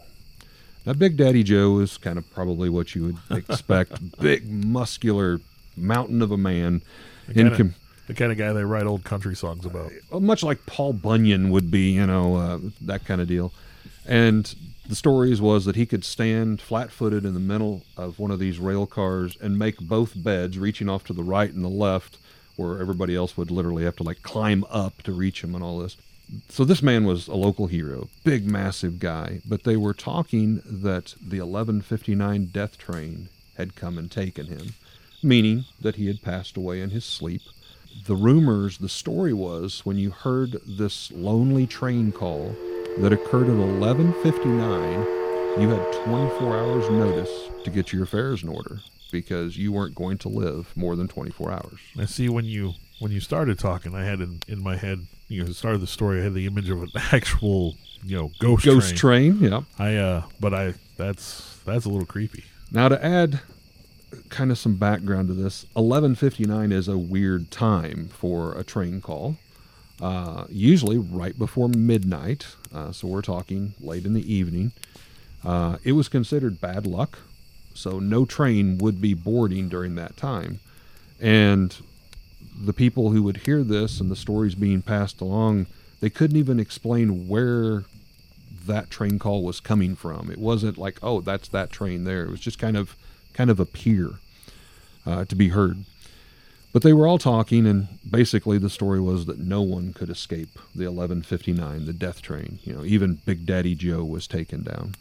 [0.87, 3.17] Now, Big Daddy Joe is kind of probably what you would
[3.51, 5.41] expect big, muscular
[5.77, 6.81] mountain of a man.
[7.29, 7.75] In Kinda-
[8.07, 9.93] the kind of guy they write old country songs about.
[10.13, 13.53] much like Paul Bunyan would be, you know, uh, that kind of deal.
[14.07, 14.53] And
[14.89, 18.39] The stories was that he could stand flat footed in the middle of one of
[18.39, 22.19] these rail cars and make both beds, reaching off to the right and the left,
[22.55, 25.81] where everybody else would literally have to like climb up to reach him and all
[25.81, 25.97] this.
[26.49, 29.41] So this man was a local hero, big, massive guy.
[29.45, 34.75] But they were talking that the 1159 death train had come and taken him,
[35.21, 37.43] meaning that he had passed away in his sleep.
[38.07, 42.55] The rumors, the story was when you heard this lonely train call
[42.99, 47.31] that occurred at 11:59, you had 24 hours notice
[47.65, 48.81] to get your affairs in order
[49.13, 51.79] because you weren't going to live more than 24 hours.
[51.99, 55.45] I see when you when you started talking, I had in, in my head, you
[55.45, 58.97] know, started the story, I had the image of an actual, you know, ghost Ghost
[58.97, 59.39] train.
[59.39, 59.61] train, yeah.
[59.79, 62.45] I uh but I that's that's a little creepy.
[62.73, 63.41] Now to add
[64.31, 69.37] kind of some background to this, 11:59 is a weird time for a train call.
[70.01, 74.73] Uh, usually right before midnight, uh, so we're talking late in the evening.
[75.45, 77.19] Uh, it was considered bad luck,
[77.75, 80.61] so no train would be boarding during that time.
[81.21, 81.75] And
[82.59, 85.67] the people who would hear this and the stories being passed along,
[86.01, 87.85] they couldn't even explain where
[88.67, 90.31] that train call was coming from.
[90.31, 92.25] It wasn't like, oh, that's that train there.
[92.25, 92.97] It was just kind of
[93.33, 94.13] kind of appear
[95.07, 95.85] uh, to be heard.
[96.77, 100.59] But they were all talking, and basically the story was that no one could escape
[100.75, 102.59] the 1159, the death train.
[102.65, 104.95] You know, even Big Daddy Joe was taken down.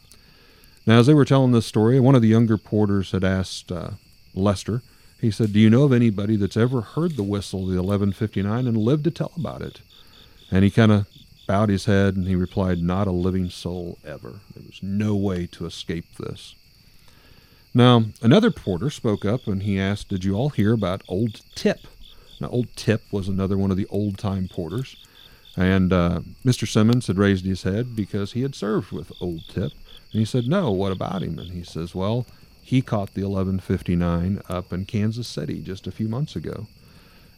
[0.86, 3.90] Now, as they were telling this story, one of the younger porters had asked uh,
[4.34, 4.80] Lester.
[5.20, 8.66] He said, "Do you know of anybody that's ever heard the whistle of the 1159
[8.66, 9.82] and lived to tell about it?"
[10.50, 11.06] And he kind of
[11.46, 14.40] bowed his head and he replied, "Not a living soul ever.
[14.54, 16.54] There was no way to escape this."
[17.76, 21.80] Now, another porter spoke up and he asked, Did you all hear about Old Tip?
[22.40, 24.96] Now, Old Tip was another one of the old time porters.
[25.58, 26.66] And uh, Mr.
[26.66, 29.72] Simmons had raised his head because he had served with Old Tip.
[30.10, 31.38] And he said, No, what about him?
[31.38, 32.24] And he says, Well,
[32.62, 36.68] he caught the 1159 up in Kansas City just a few months ago.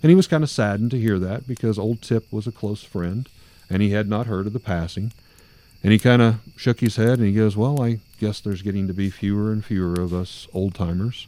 [0.05, 2.85] And he was kind of saddened to hear that because Old Tip was a close
[2.85, 3.29] friend
[3.69, 5.11] and he had not heard of the passing.
[5.83, 8.89] And he kind of shook his head and he goes, Well, I guess there's getting
[8.89, 11.27] to be fewer and fewer of us old timers.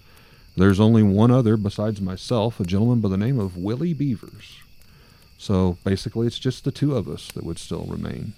[0.57, 4.59] There's only one other besides myself, a gentleman by the name of Willie Beavers.
[5.39, 8.35] So basically, it's just the two of us that would still remain.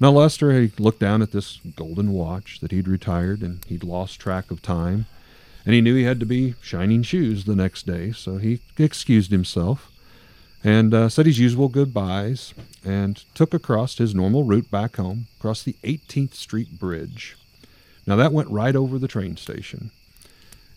[0.00, 4.20] Now, Lester had looked down at this golden watch that he'd retired and he'd lost
[4.20, 5.06] track of time,
[5.66, 9.32] and he knew he had to be shining shoes the next day, so he excused
[9.32, 9.90] himself
[10.64, 12.54] and uh, said his usual goodbyes
[12.84, 17.36] and took across his normal route back home across the 18th Street Bridge.
[18.06, 19.90] Now that went right over the train station.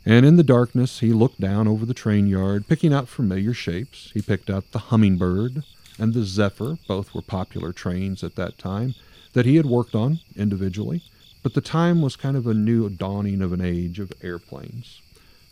[0.06, 4.12] And in the darkness, he looked down over the train yard, picking out familiar shapes.
[4.14, 5.64] He picked out the Hummingbird
[6.00, 8.96] and the Zephyr, both were popular trains at that time,
[9.34, 11.04] that he had worked on individually.
[11.44, 15.02] But the time was kind of a new dawning of an age of airplanes.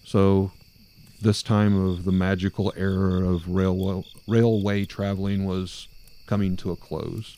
[0.03, 0.51] So
[1.21, 5.87] this time of the magical era of railway, railway traveling was
[6.25, 7.35] coming to a close.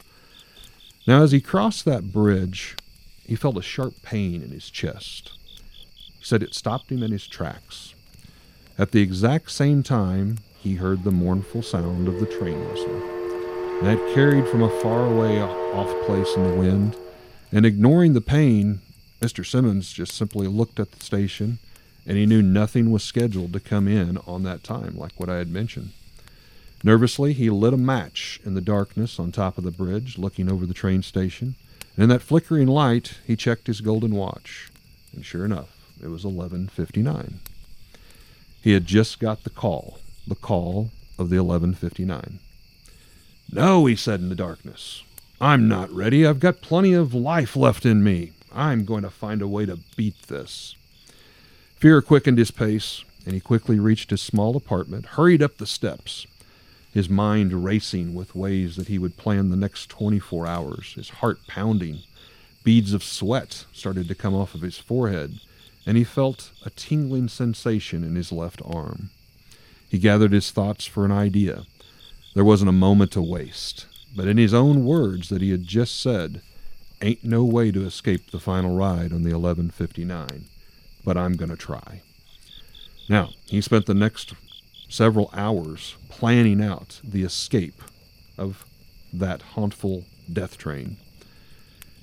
[1.08, 2.76] Now, as he crossed that bridge,
[3.26, 5.32] he felt a sharp pain in his chest.
[6.20, 7.96] He said it stopped him in his tracks.
[8.78, 13.00] At the exact same time, he heard the mournful sound of the train whistle.
[13.82, 16.96] That carried from a faraway off place in the wind,
[17.52, 18.82] and ignoring the pain,
[19.22, 19.46] Mr.
[19.46, 21.58] Simmons just simply looked at the station,
[22.06, 25.38] and he knew nothing was scheduled to come in on that time, like what I
[25.38, 25.92] had mentioned.
[26.84, 30.66] Nervously, he lit a match in the darkness on top of the bridge, looking over
[30.66, 31.56] the train station.
[31.96, 34.72] And in that flickering light, he checked his golden watch.
[35.14, 35.70] And sure enough,
[36.02, 37.40] it was 11:59.
[38.62, 40.90] He had just got the call, the call
[41.20, 42.40] of the 11:59.
[43.52, 45.04] "No," he said in the darkness.
[45.40, 46.26] "I'm not ready.
[46.26, 48.32] I've got plenty of life left in me.
[48.52, 50.76] I'm going to find a way to beat this."
[51.82, 56.28] Fear quickened his pace, and he quickly reached his small apartment, hurried up the steps,
[56.94, 61.40] his mind racing with ways that he would plan the next 24 hours, his heart
[61.48, 62.04] pounding.
[62.64, 65.40] Beads of sweat started to come off of his forehead,
[65.84, 69.10] and he felt a tingling sensation in his left arm.
[69.90, 71.64] He gathered his thoughts for an idea.
[72.36, 76.00] There wasn't a moment to waste, but in his own words that he had just
[76.00, 76.44] said,
[77.02, 80.46] Ain't no way to escape the final ride on the 1159,
[81.04, 82.02] but I'm going to try.
[83.10, 84.34] Now, he spent the next
[84.90, 87.82] several hours planning out the escape
[88.38, 88.66] of
[89.14, 90.98] that hauntful death train.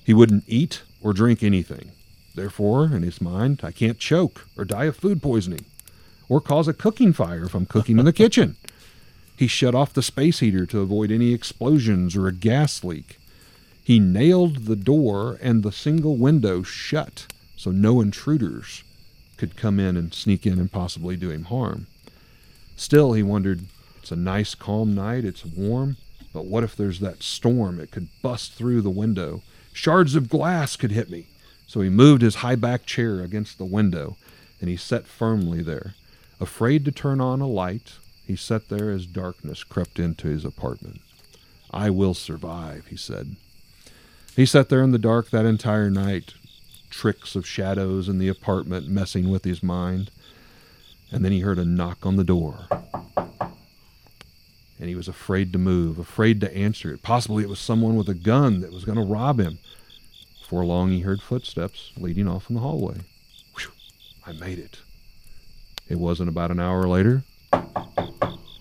[0.03, 1.91] He wouldn't eat or drink anything.
[2.35, 5.65] Therefore, in his mind, I can't choke or die of food poisoning
[6.27, 8.55] or cause a cooking fire if I'm cooking in the kitchen.
[9.35, 13.17] He shut off the space heater to avoid any explosions or a gas leak.
[13.83, 17.25] He nailed the door and the single window shut
[17.55, 18.83] so no intruders
[19.39, 21.87] could come in and sneak in and possibly do him harm.
[22.75, 23.61] Still, he wondered,
[24.01, 25.97] it's a nice, calm night, it's warm,
[26.33, 27.79] but what if there's that storm?
[27.79, 29.41] It could bust through the window.
[29.73, 31.27] Shards of glass could hit me.
[31.67, 34.17] So he moved his high back chair against the window,
[34.59, 35.93] and he sat firmly there.
[36.39, 37.93] Afraid to turn on a light,
[38.27, 41.01] he sat there as darkness crept into his apartment.
[41.71, 43.35] I will survive, he said.
[44.35, 46.33] He sat there in the dark that entire night,
[46.89, 50.11] tricks of shadows in the apartment messing with his mind.
[51.11, 52.67] And then he heard a knock on the door.
[54.79, 57.03] And he was afraid to move, afraid to answer it.
[57.03, 59.59] Possibly it was someone with a gun that was going to rob him.
[60.41, 62.97] Before long, he heard footsteps leading off in the hallway.
[63.55, 63.71] Whew,
[64.25, 64.79] I made it.
[65.87, 67.23] It wasn't about an hour later.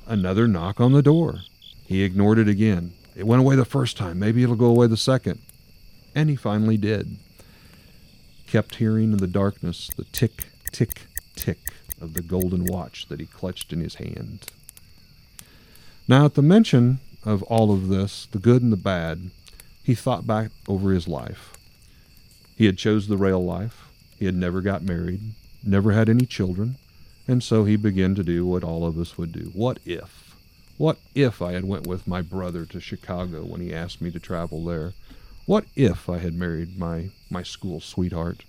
[0.06, 1.40] Another knock on the door.
[1.86, 2.92] He ignored it again.
[3.14, 4.18] It went away the first time.
[4.18, 5.40] Maybe it'll go away the second.
[6.14, 7.16] And he finally did.
[8.50, 11.02] Kept hearing in the darkness the tick, tick,
[11.36, 11.58] tick
[12.00, 14.46] of the golden watch that he clutched in his hand.
[16.08, 19.30] Now, at the mention of all of this, the good and the bad,
[19.84, 21.58] he thought back over his life.
[22.56, 23.88] He had chose the rail life.
[24.18, 25.20] He had never got married,
[25.62, 26.76] never had any children,
[27.28, 29.50] and so he began to do what all of us would do.
[29.52, 30.34] What if?
[30.78, 34.18] What if I had went with my brother to Chicago when he asked me to
[34.18, 34.94] travel there?
[35.48, 38.44] What if I had married my, my school sweetheart?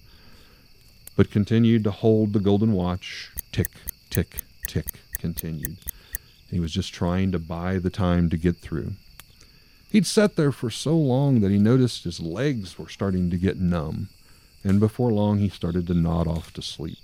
[1.15, 3.31] But continued to hold the golden watch.
[3.53, 3.69] Tick,
[4.09, 5.77] tick, tick, continued.
[6.51, 8.95] He was just trying to buy the time to get through.
[9.89, 13.57] He'd sat there for so long that he noticed his legs were starting to get
[13.57, 14.09] numb,
[14.65, 16.99] and before long he started to nod off to sleep.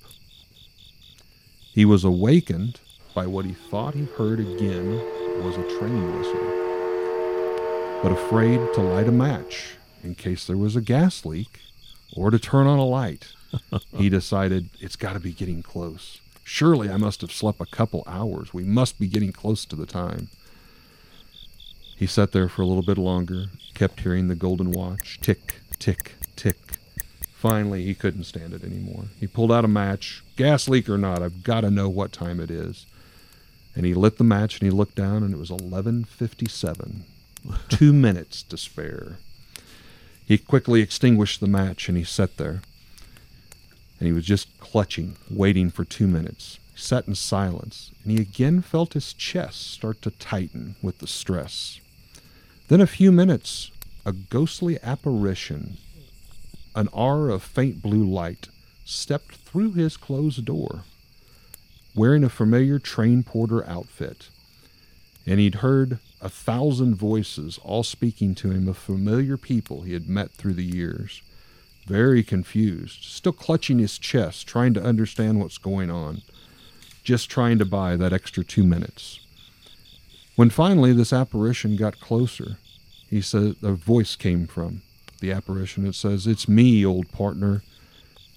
[1.71, 2.81] He was awakened
[3.13, 4.97] by what he thought he heard again
[5.41, 6.51] was a train whistle.
[8.03, 11.59] But afraid to light a match in case there was a gas leak
[12.15, 13.33] or to turn on a light,
[13.97, 16.19] he decided it's got to be getting close.
[16.43, 18.53] Surely I must have slept a couple hours.
[18.53, 20.29] We must be getting close to the time.
[21.97, 26.13] He sat there for a little bit longer, kept hearing the golden watch tick, tick,
[26.35, 26.57] tick.
[27.33, 29.05] Finally, he couldn't stand it anymore.
[29.19, 30.23] He pulled out a match.
[30.35, 32.85] Gas leak or not, I've got to know what time it is.
[33.75, 37.01] And he lit the match and he looked down and it was 11:57.
[37.69, 39.17] 2 minutes to spare.
[40.25, 42.61] He quickly extinguished the match and he sat there.
[43.99, 46.59] And he was just clutching, waiting for 2 minutes.
[46.73, 51.07] He sat in silence, and he again felt his chest start to tighten with the
[51.07, 51.79] stress.
[52.67, 53.71] Then a few minutes,
[54.05, 55.77] a ghostly apparition,
[56.75, 58.49] an aura of faint blue light,
[58.83, 60.83] stepped through his closed door,
[61.95, 64.29] wearing a familiar train porter outfit.
[65.25, 70.09] And he'd heard a thousand voices all speaking to him of familiar people he had
[70.09, 71.21] met through the years.
[71.85, 76.23] Very confused, still clutching his chest, trying to understand what's going on,
[77.03, 79.19] just trying to buy that extra two minutes.
[80.35, 82.57] When finally this apparition got closer,
[83.07, 84.81] he said a voice came from
[85.19, 85.85] the apparition.
[85.85, 87.61] It says, It's me, old partner.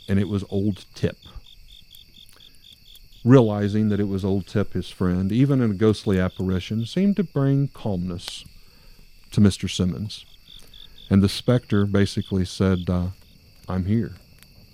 [0.06, 1.16] And it was old Tip.
[3.24, 7.24] Realizing that it was old Tip, his friend, even in a ghostly apparition, seemed to
[7.24, 8.44] bring calmness
[9.32, 9.68] to Mr.
[9.70, 10.24] Simmons.
[11.10, 13.08] And the specter basically said, uh,
[13.68, 14.12] I'm here.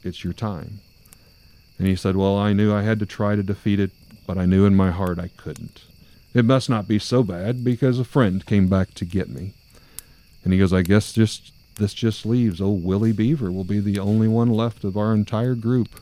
[0.03, 0.81] It's your time.
[1.79, 3.91] And he said, Well, I knew I had to try to defeat it,
[4.27, 5.85] but I knew in my heart I couldn't.
[6.33, 9.53] It must not be so bad because a friend came back to get me.
[10.43, 13.99] And he goes, I guess just this just leaves old Willie Beaver will be the
[13.99, 16.01] only one left of our entire group.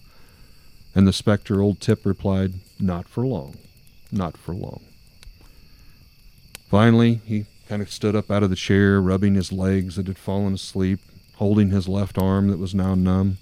[0.94, 3.56] And the specter old Tip replied, Not for long.
[4.10, 4.80] Not for long.
[6.68, 10.18] Finally, he kind of stood up out of the chair, rubbing his legs that had
[10.18, 11.00] fallen asleep,
[11.36, 13.38] holding his left arm that was now numb.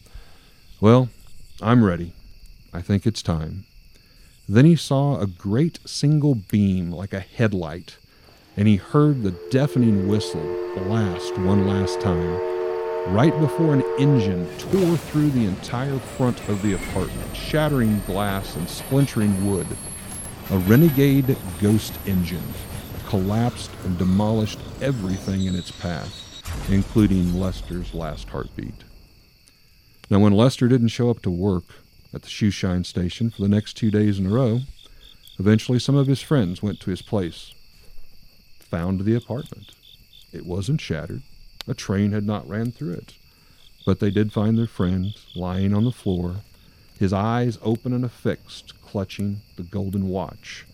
[0.81, 1.09] Well,
[1.61, 2.13] I'm ready.
[2.73, 3.65] I think it's time.
[4.49, 7.99] Then he saw a great single beam like a headlight,
[8.57, 10.43] and he heard the deafening whistle
[10.77, 12.60] blast one last time,
[13.09, 18.69] right before an engine tore through the entire front of the apartment, shattering glass and
[18.69, 19.67] splintering wood.
[20.51, 22.43] A renegade ghost engine
[23.09, 28.85] collapsed and demolished everything in its path, including Lester's last heartbeat.
[30.09, 31.65] Now, when Lester didn't show up to work
[32.13, 34.61] at the shoeshine station for the next two days in a row,
[35.39, 37.55] eventually some of his friends went to his place,
[38.59, 39.73] found the apartment.
[40.33, 41.23] It wasn't shattered.
[41.71, 43.15] A train had not ran through it.
[43.87, 46.37] But they did find their friend lying on the floor,
[46.99, 50.67] his eyes open and affixed, clutching the golden watch.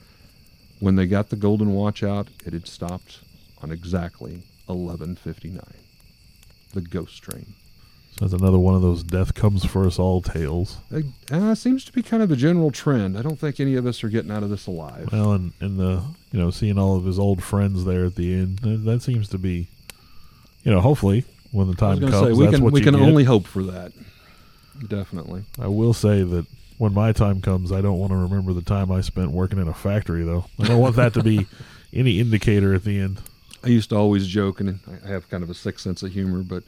[0.81, 3.21] When they got the golden watch out, it had stopped
[3.63, 5.63] on exactly 11:59.
[6.75, 7.55] the ghost train.
[8.19, 10.79] So that's another one of those death comes for us all tales.
[10.91, 13.17] It uh, seems to be kind of a general trend.
[13.19, 15.11] I don't think any of us are getting out of this alive.
[15.13, 18.33] Well, and, and the you know seeing all of his old friends there at the
[18.35, 19.69] end, that seems to be,
[20.67, 23.03] you know, hopefully when the time comes, say we can we can get.
[23.03, 23.93] only hope for that.
[24.89, 25.45] Definitely.
[25.61, 26.45] I will say that
[26.79, 29.69] when my time comes, I don't want to remember the time I spent working in
[29.69, 30.47] a factory, though.
[30.61, 31.47] I don't want that to be
[31.95, 33.23] any indicator at the end.
[33.65, 36.43] I used to always joke, and I have kind of a sick sense of humor,
[36.43, 36.65] but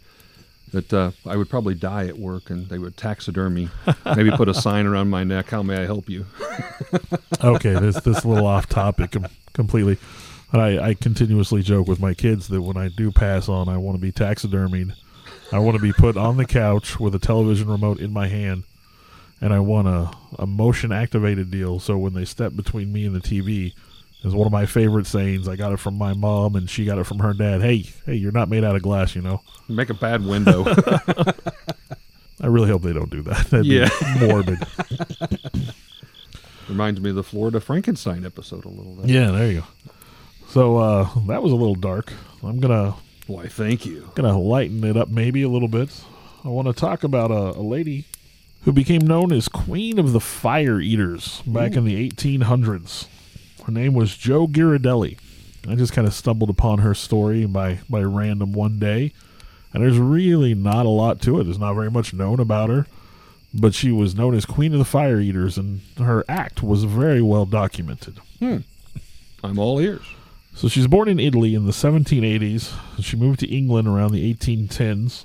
[0.73, 3.69] that uh, I would probably die at work, and they would taxidermy,
[4.17, 5.51] maybe put a sign around my neck.
[5.51, 6.25] How may I help you?
[7.41, 9.15] Okay, this this a little off topic
[9.53, 9.97] completely.
[10.51, 13.77] But I, I continuously joke with my kids that when I do pass on, I
[13.77, 14.95] want to be taxidermied.
[15.53, 18.65] I want to be put on the couch with a television remote in my hand,
[19.41, 21.81] and I want a, a motion activated deal.
[21.81, 23.75] So when they step between me and the TV,
[24.25, 25.47] is one of my favorite sayings.
[25.49, 27.61] I got it from my mom, and she got it from her dad.
[27.63, 29.43] Hey, hey, you're not made out of glass, you know.
[29.69, 30.65] Make a bad window.
[32.41, 33.47] I really hope they don't do that.
[33.51, 33.89] That'd Yeah.
[34.19, 34.59] be morbid.
[36.69, 39.09] Reminds me of the Florida Frankenstein episode a little bit.
[39.09, 39.67] yeah, there you go.
[40.49, 42.13] So uh, that was a little dark.
[42.43, 42.95] I'm gonna
[43.27, 44.11] Why, thank you.
[44.15, 45.91] gonna lighten it up maybe a little bit.
[46.45, 48.07] I want to talk about a, a lady
[48.63, 53.07] who became known as Queen of the Fire Eaters back in the 1800s.
[53.65, 55.19] Her name was Joe Girardelli.
[55.69, 59.13] I just kind of stumbled upon her story by by random one day,
[59.75, 61.45] and there's really not a lot to it.
[61.45, 62.87] There's not very much known about her,
[63.53, 67.21] but she was known as Queen of the Fire Eaters, and her act was very
[67.21, 68.21] well documented.
[69.45, 70.07] I'm all ears.
[70.59, 72.73] So she's born in Italy in the 1780s.
[73.01, 75.25] She moved to England around the 1810s,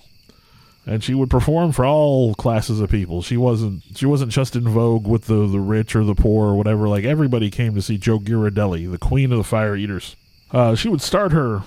[0.86, 3.24] and she would perform for all classes of people.
[3.24, 6.56] She wasn't she wasn't just in vogue with the the rich or the poor or
[6.56, 6.88] whatever.
[6.88, 10.16] Like everybody came to see Joe Girardelli, the Queen of the Fire Eaters.
[10.52, 11.64] Uh, she would start her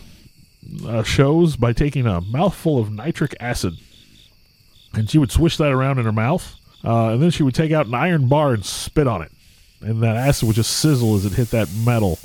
[0.87, 3.75] uh, shows by taking a mouthful of nitric acid,
[4.95, 6.55] and she would swish that around in her mouth,
[6.85, 9.33] uh, and then she would take out an iron bar and spit on it,
[9.87, 12.19] and that acid would just sizzle as it hit that metal.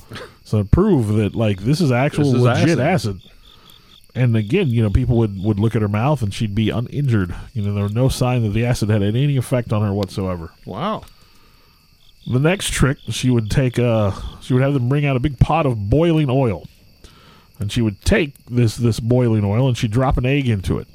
[0.44, 2.80] So to prove that like this is actual This is legit acid.
[2.80, 3.22] acid.
[4.14, 7.34] And again, you know, people would, would look at her mouth and she'd be uninjured.
[7.54, 10.52] You know, there was no sign that the acid had any effect on her whatsoever.
[10.66, 11.04] Wow.
[12.28, 15.40] The next trick, she would take uh she would have them bring out a big
[15.40, 16.68] pot of boiling oil.
[17.60, 20.88] And she would take this this boiling oil and she'd drop an egg into it.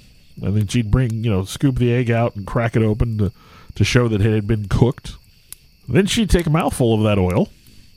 [0.42, 3.32] And then she'd bring, you know, scoop the egg out and crack it open to,
[3.76, 5.14] to show that it had been cooked.
[5.88, 7.48] Then she'd take a mouthful of that oil,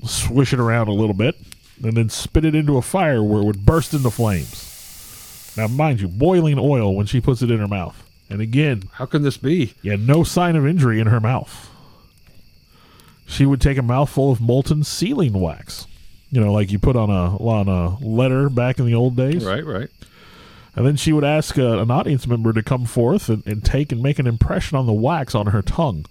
[0.04, 1.36] swish it around a little bit,
[1.84, 5.54] and then spit it into a fire where it would burst into flames.
[5.58, 8.04] Now, mind you, boiling oil when she puts it in her mouth.
[8.30, 9.74] And again, How can this be?
[9.82, 11.70] yeah, no sign of injury in her mouth.
[13.26, 15.88] She would take a mouthful of molten sealing wax,
[16.32, 19.44] you know, like you put on a on a letter back in the old days.
[19.46, 19.90] Right, right.
[20.76, 23.92] And then she would ask uh, an audience member to come forth and, and take
[23.92, 26.06] and make an impression on the wax on her tongue.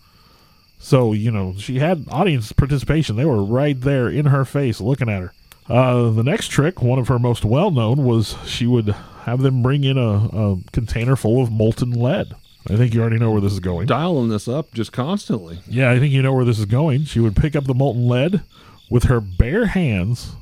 [0.79, 3.16] So, you know, she had audience participation.
[3.16, 5.33] They were right there in her face looking at her.
[5.68, 8.89] Uh, the next trick, one of her most well known, was she would
[9.24, 12.35] have them bring in a, a container full of molten lead.
[12.70, 13.87] I think you already know where this is going.
[13.87, 15.59] Dialing this up just constantly.
[15.68, 17.05] Yeah, I think you know where this is going.
[17.05, 18.43] She would pick up the molten lead
[18.91, 20.33] with her bare hands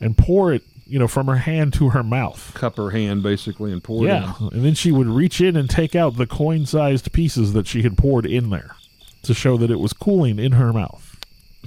[0.00, 2.52] and pour it, you know, from her hand to her mouth.
[2.54, 4.48] Cup her hand basically and pour Yeah, it in.
[4.54, 7.96] and then she would reach in and take out the coin-sized pieces that she had
[7.98, 8.74] poured in there
[9.22, 11.16] to show that it was cooling in her mouth.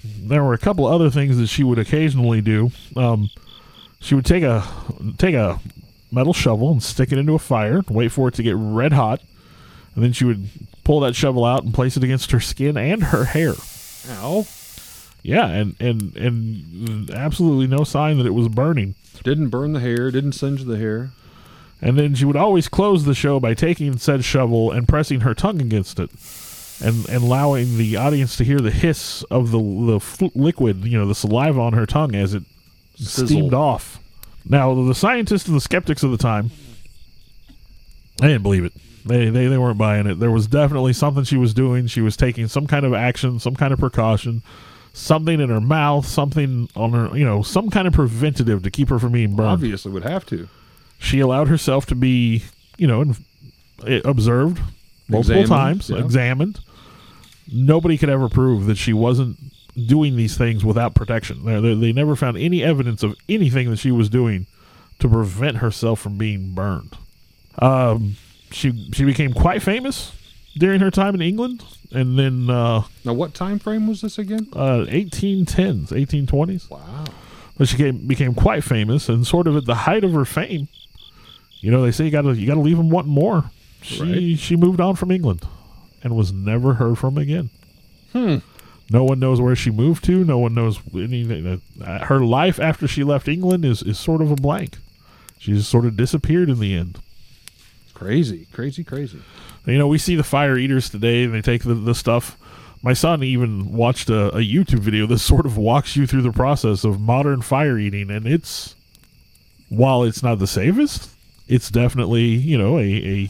[0.03, 2.71] There were a couple other things that she would occasionally do.
[2.95, 3.29] Um,
[3.99, 4.63] she would take a
[5.17, 5.59] take a
[6.11, 9.21] metal shovel and stick it into a fire, wait for it to get red hot,
[9.95, 10.49] and then she would
[10.83, 13.53] pull that shovel out and place it against her skin and her hair.
[14.09, 14.45] Ow.
[15.21, 18.95] Yeah, and and and absolutely no sign that it was burning.
[19.23, 21.11] Didn't burn the hair, didn't singe the hair.
[21.81, 25.33] And then she would always close the show by taking said shovel and pressing her
[25.33, 26.09] tongue against it,
[26.81, 30.97] and, and allowing the audience to hear the hiss of the the fl- liquid, you
[30.97, 32.43] know, the saliva on her tongue as it
[32.95, 33.27] Sizzle.
[33.27, 33.99] steamed off.
[34.47, 36.51] Now, the scientists and the skeptics of the time,
[38.19, 38.73] they didn't believe it.
[39.05, 40.19] They, they they weren't buying it.
[40.19, 41.87] There was definitely something she was doing.
[41.87, 44.41] She was taking some kind of action, some kind of precaution,
[44.93, 48.89] something in her mouth, something on her, you know, some kind of preventative to keep
[48.89, 50.47] her from being burned Obviously would have to.
[50.99, 52.43] she allowed herself to be,
[52.77, 53.13] you know,
[53.85, 54.61] eh, observed
[55.13, 55.49] multiple Examined,
[55.81, 55.97] times, yeah.
[56.03, 56.59] examined.
[57.51, 59.37] Nobody could ever prove that she wasn't
[59.87, 61.43] doing these things without protection.
[61.45, 64.47] They, they, they never found any evidence of anything that she was doing
[64.99, 66.95] to prevent herself from being burned.
[67.59, 68.15] Um,
[68.51, 70.11] she she became quite famous
[70.57, 74.47] during her time in England, and then uh, Now what time frame was this again?
[74.53, 76.69] uh, 1810s, 1820s.
[76.69, 77.03] Wow.
[77.57, 80.67] But she came, became quite famous, and sort of at the height of her fame,
[81.59, 83.45] you know, they say you got to you got to leave them wanting more.
[83.83, 84.39] She Right.
[84.39, 85.45] she moved on from England
[86.03, 87.49] and was never heard from again.
[88.13, 88.37] Hmm.
[88.89, 90.23] No one knows where she moved to.
[90.23, 91.61] No one knows anything.
[91.81, 94.77] Her life after she left England is, is sort of a blank.
[95.39, 96.99] She just sort of disappeared in the end.
[97.93, 99.19] Crazy, crazy, crazy.
[99.65, 102.37] You know, we see the fire eaters today, and they take the, the stuff.
[102.81, 106.31] My son even watched a, a YouTube video that sort of walks you through the
[106.33, 108.75] process of modern fire eating, and it's
[109.69, 111.09] while it's not the safest,
[111.47, 113.29] it's definitely you know a, a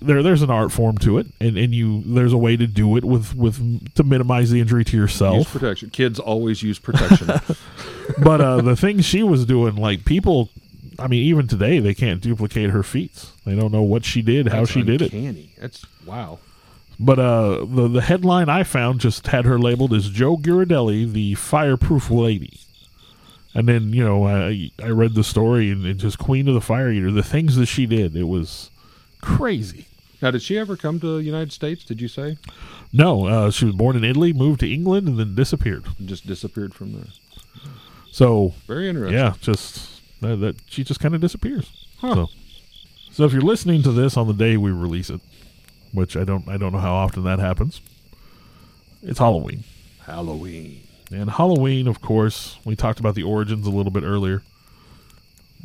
[0.00, 2.96] there there's an art form to it, and, and you there's a way to do
[2.96, 5.52] it with with to minimize the injury to Use yourself.
[5.52, 5.90] protection.
[5.90, 7.28] Kids always use protection.
[8.22, 10.50] but uh, the thing she was doing, like people,
[10.98, 13.32] I mean, even today they can't duplicate her feats.
[13.44, 15.12] They don't know what she did, how That's she did it.
[15.12, 15.50] Uncanny.
[15.58, 16.38] That's wow.
[16.98, 21.34] But uh, the the headline I found just had her labeled as Joe Girardelli, the
[21.34, 22.60] fireproof lady.
[23.54, 26.60] And then you know I I read the story and, and just Queen of the
[26.60, 28.70] Fire Eater, the things that she did, it was
[29.20, 29.86] crazy.
[30.22, 31.82] Now, did she ever come to the United States?
[31.84, 32.36] Did you say?
[32.92, 35.84] No, uh, she was born in Italy, moved to England, and then disappeared.
[35.98, 37.06] And just disappeared from there.
[38.12, 39.16] So Very interesting.
[39.18, 41.70] yeah, just that, that she just kind of disappears.
[42.00, 42.14] Huh.
[42.14, 42.26] So,
[43.12, 45.20] so if you're listening to this on the day we release it,
[45.92, 47.80] which I don't I don't know how often that happens,
[49.02, 49.64] it's Halloween.
[50.04, 50.82] Halloween.
[51.12, 54.42] And Halloween, of course, we talked about the origins a little bit earlier.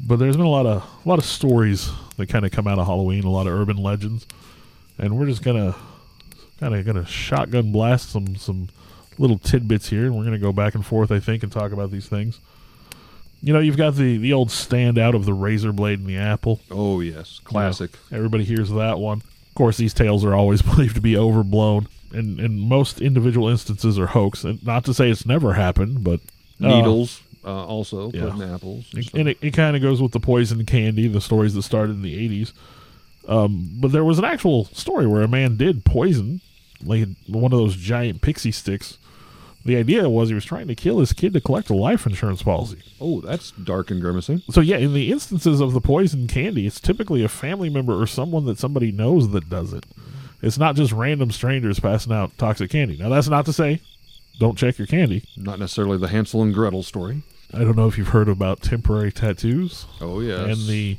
[0.07, 2.79] But there's been a lot of a lot of stories that kind of come out
[2.79, 4.25] of Halloween, a lot of urban legends,
[4.97, 5.75] and we're just gonna
[6.59, 8.69] kind of gonna shotgun blast some some
[9.17, 11.91] little tidbits here, and we're gonna go back and forth, I think, and talk about
[11.91, 12.39] these things.
[13.41, 16.61] You know, you've got the the old standout of the razor blade and the apple.
[16.71, 17.91] Oh yes, classic.
[18.11, 19.17] Everybody hears that one.
[19.19, 23.99] Of course, these tales are always believed to be overblown, and and most individual instances
[23.99, 24.43] are hoax.
[24.43, 26.21] And not to say it's never happened, but
[26.61, 28.21] uh, Needles, uh, also yeah.
[28.21, 28.85] putting apples.
[28.93, 31.61] and it- and it, it kind of goes with the poison candy, the stories that
[31.61, 32.51] started in the '80s.
[33.27, 36.41] Um, but there was an actual story where a man did poison,
[36.83, 38.97] like one of those giant Pixy Stix.
[39.65, 42.43] The idea was he was trying to kill his kid to collect a life insurance
[42.43, 42.83] policy.
[43.01, 44.43] oh, that's dark and grimacing.
[44.51, 48.05] So yeah, in the instances of the poison candy, it's typically a family member or
[48.05, 49.87] someone that somebody knows that does it.
[50.43, 52.97] It's not just random strangers passing out toxic candy.
[52.97, 53.81] Now that's not to say
[54.37, 55.23] don't check your candy.
[55.35, 57.23] Not necessarily the Hansel and Gretel story.
[57.53, 60.39] I don't know if you've heard about temporary tattoos Oh yes.
[60.57, 60.97] and the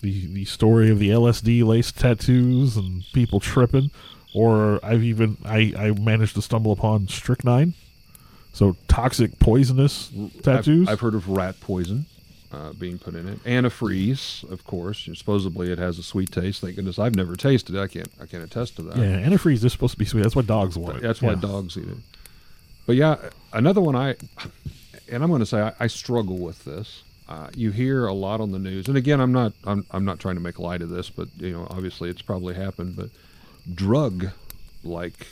[0.00, 3.90] the the story of the LSD laced tattoos and people tripping,
[4.34, 7.74] or I've even I I managed to stumble upon strychnine,
[8.52, 10.10] so toxic poisonous
[10.42, 10.86] tattoos.
[10.88, 12.06] I've, I've heard of rat poison
[12.52, 13.42] uh, being put in it.
[13.44, 15.08] Antifreeze, of course.
[15.14, 16.60] Supposedly it has a sweet taste.
[16.60, 17.80] Thank goodness I've never tasted it.
[17.80, 18.08] I can't.
[18.20, 18.96] I can't attest to that.
[18.98, 20.22] yeah, antifreeze is supposed to be sweet.
[20.22, 21.02] That's why dogs want it.
[21.02, 21.40] That's why Yeah.
[21.40, 21.96] dogs eat it.
[22.86, 23.16] But yeah,
[23.52, 24.14] another one I,
[25.10, 27.02] and I'm going to say I, I struggle with this.
[27.28, 30.18] Uh, you hear a lot on the news, and again, I'm not I'm, I'm not
[30.18, 32.96] trying to make light of this, but you know, obviously it's probably happened.
[32.96, 33.10] But
[33.74, 34.28] drug,
[34.82, 35.26] like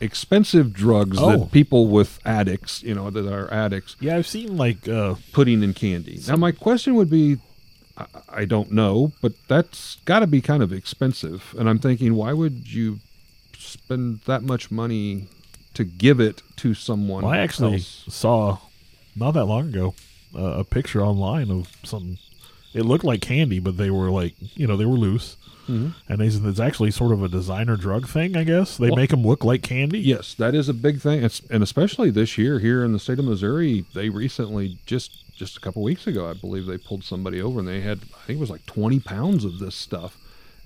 [0.00, 1.38] expensive drugs Oh.
[1.38, 5.62] that people with addicts, you know, that are addicts, Yeah, I've seen like uh, putting
[5.62, 6.20] in candy.
[6.28, 7.38] Now, my question would be,
[7.96, 12.14] I, I don't know, but that's got to be kind of expensive, and I'm thinking,
[12.14, 12.98] why would you
[13.56, 15.26] spend that much money
[15.74, 17.24] to give it to someone?
[17.24, 18.04] Well, I actually else?
[18.08, 18.58] saw
[19.16, 19.94] not that long ago
[20.34, 22.18] uh, a picture online of some.
[22.74, 25.36] It looked like candy, but they were like you know they were loose,
[25.68, 25.92] Mhm.
[26.08, 28.34] and they said it's actually sort of a designer drug thing.
[28.36, 29.98] I guess they Well- make them look like candy.
[30.00, 33.18] Yes, that is a big thing, it's, and especially this year here in the state
[33.18, 37.40] of Missouri, they recently just just a couple weeks ago, I believe they pulled somebody
[37.42, 40.16] over, and they had I think it was like 20 pounds of this stuff,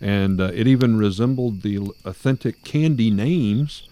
[0.00, 3.82] and uh, it even resembled the authentic candy names,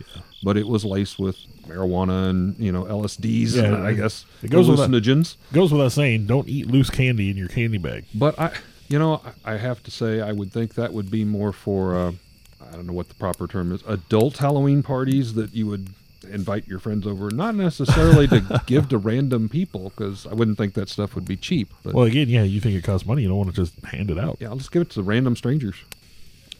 [0.45, 1.37] but it was laced with
[1.67, 5.37] marijuana and you know LSDs, Yeah, and I guess it goes with that.
[5.53, 8.05] Goes without saying, don't eat loose candy in your candy bag.
[8.15, 8.53] But I,
[8.89, 11.97] you know, I I have to say, I would think that would be more for,
[11.97, 12.13] uh,
[12.69, 15.89] I don't know what the proper term is, adult Halloween parties that you would
[16.31, 20.75] invite your friends over, not necessarily to give to random people, because I wouldn't think
[20.75, 21.73] that stuff would be cheap.
[21.83, 24.11] But Well, again, yeah, you think it costs money, you don't want to just hand
[24.11, 24.39] it out.
[24.41, 25.77] yeah, let's give it to random strangers.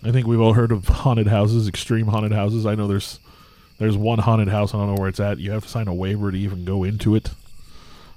[0.03, 2.67] I think we've all heard of haunted houses, extreme haunted houses.
[2.67, 3.21] I know there's
[3.79, 4.75] there's one haunted house.
[4.75, 5.39] I don't know where it's at.
[5.39, 7.31] You have to sign a waiver to even go into it.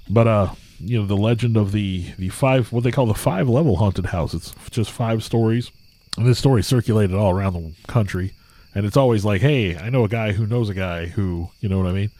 [0.08, 3.48] But uh, you know the legend of the the five what they call the five
[3.48, 4.34] level haunted house.
[4.34, 5.70] It's just five stories,
[6.16, 8.32] and this story circulated all around the country.
[8.74, 11.68] And it's always like, hey, I know a guy who knows a guy who, you
[11.68, 12.10] know what I mean.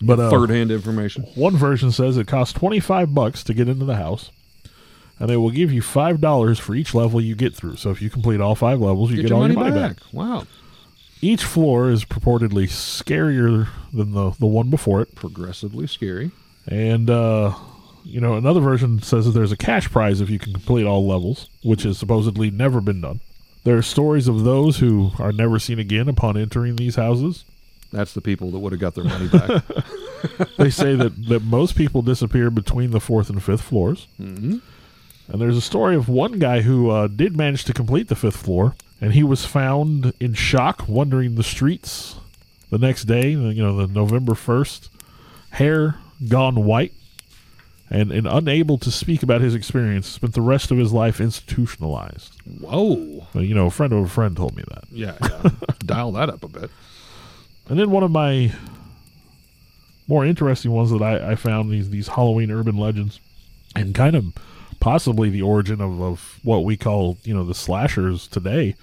[0.00, 1.24] But uh, Third hand information.
[1.34, 4.30] one version says it costs 25 bucks to get into the house,
[5.18, 7.76] and they will give you $5 for each level you get through.
[7.76, 9.96] So if you complete all five levels, you Get, get, all money, your money back.
[9.96, 10.12] back.
[10.14, 10.46] Wow.
[11.22, 15.14] Each floor is purportedly scarier than the, the one before it.
[15.14, 16.32] Progressively scary.
[16.66, 17.54] And uh,
[18.04, 21.06] you know, another version says that there's a cash prize if you can complete all
[21.06, 23.20] levels, which has supposedly never been done.
[23.64, 27.44] There are stories of those who are never seen again upon entering these houses.
[27.92, 29.62] That's the people that would have got their money back.
[30.56, 34.06] They say that, that most people disappear between the fourth and fifth floors.
[34.16, 34.58] hmm
[35.28, 38.36] And there's a story of one guy who uh, did manage to complete the fifth
[38.36, 42.20] floor, and he was found in shock, wandering the streets
[42.70, 44.88] the next day, you know, the November 1st,
[45.50, 45.96] hair
[46.28, 46.92] gone white,
[47.90, 52.32] and, and unable to speak about his experience, spent the rest of his life institutionalized.
[52.60, 53.26] Whoa.
[53.34, 54.84] Uh, you know, a friend of a friend told me that.
[54.92, 55.50] Yeah, yeah.
[55.80, 56.70] Dial that up a bit.
[57.68, 58.52] And then one of my
[60.06, 63.18] more interesting ones that I, I found these these Halloween urban legends,
[63.74, 64.32] and kind of
[64.78, 68.76] possibly the origin of, of what we call you know the slashers today.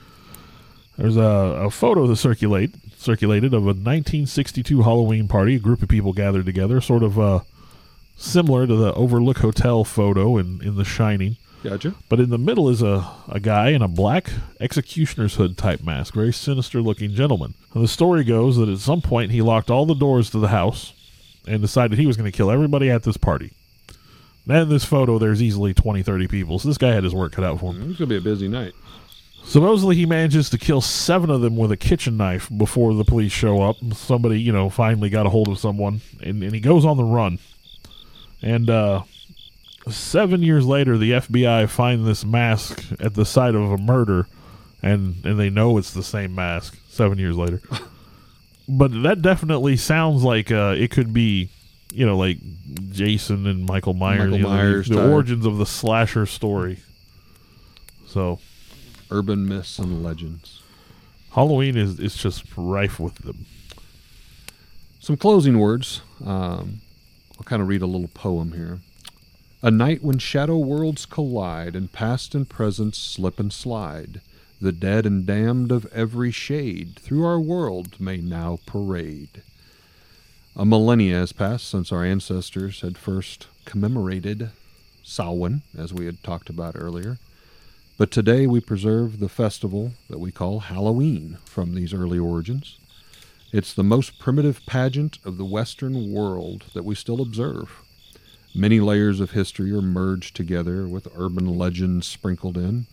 [1.00, 5.56] There's a, a photo that circulate circulated of a 1962 Halloween party.
[5.56, 7.40] A group of people gathered together, sort of uh,
[8.18, 11.38] similar to the Overlook Hotel photo in, in The Shining.
[11.64, 11.96] Gotcha.
[12.10, 14.30] But in the middle is a, a guy in a black
[14.60, 17.54] executioner's hood type mask, very sinister looking gentleman.
[17.74, 20.50] And the story goes that at some point he locked all the doors to the
[20.50, 20.94] house
[21.48, 23.52] and decided he was going to kill everybody at this party.
[24.46, 27.32] Now in this photo, there's easily 20, 30 people, so this guy had his work
[27.34, 27.90] cut out for him.
[27.90, 28.74] It's going to be a busy night.
[29.44, 33.32] Supposedly he manages to kill seven of them with a kitchen knife before the police
[33.32, 33.78] show up.
[33.94, 37.04] Somebody, you know, finally got a hold of someone, and, and he goes on the
[37.04, 37.40] run.
[38.44, 39.04] And uh,
[39.90, 44.28] seven years later, the FBI find this mask at the site of a murder,
[44.84, 46.78] and and they know it's the same mask.
[46.90, 47.60] Seven years later,
[48.70, 51.50] but that definitely sounds like uh, it could be,
[51.92, 52.38] you know, like
[52.92, 55.10] Jason and Michael Myers, Michael you know, the- Myers the, type.
[55.12, 56.80] origins of the slasher story.
[58.08, 58.40] So
[59.12, 60.62] Urban myths and legends.
[61.32, 63.46] Halloween is is just rife with them.
[65.00, 66.02] Some closing words.
[66.26, 66.82] Um,
[67.38, 68.80] I'll kind of read a little poem here.
[69.62, 74.22] A night when shadow worlds collide and past and present slip and slide.
[74.62, 79.42] The dead and damned of every shade through our world may now parade.
[80.56, 84.50] A millennia has passed since our ancestors had first commemorated
[85.02, 87.18] Samhain, as we had talked about earlier.
[88.00, 92.78] But today we preserve the festival that we call Halloween from these early origins.
[93.52, 97.82] It's the most primitive pageant of the Western world that we still observe.
[98.56, 102.86] Many layers of history are merged together with urban legends sprinkled in,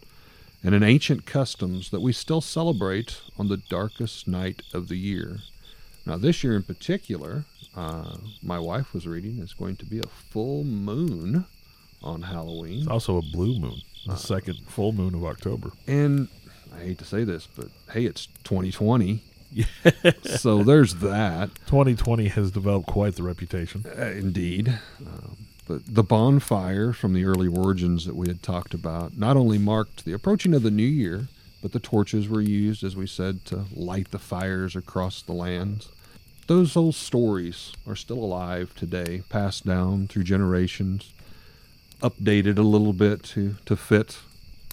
[0.65, 5.39] and in ancient customs that we still celebrate on the darkest night of the year.
[6.05, 7.45] Now, this year in particular,
[7.77, 11.45] uh, my wife was reading, is going to be a full moon
[12.03, 12.81] on Halloween.
[12.81, 15.71] It's also a blue moon, the second full moon of October.
[15.87, 16.29] And
[16.75, 19.23] I hate to say this, but hey, it's 2020.
[20.25, 21.51] so there's that.
[21.67, 23.85] 2020 has developed quite the reputation.
[23.87, 24.79] Uh, indeed.
[25.01, 25.37] Um,
[25.67, 30.05] but the bonfire from the early origins that we had talked about not only marked
[30.05, 31.29] the approaching of the new year,
[31.61, 35.89] but the torches were used, as we said, to light the fires across the lands.
[36.47, 41.13] Those old stories are still alive today, passed down through generations,
[42.01, 44.19] updated a little bit to, to fit,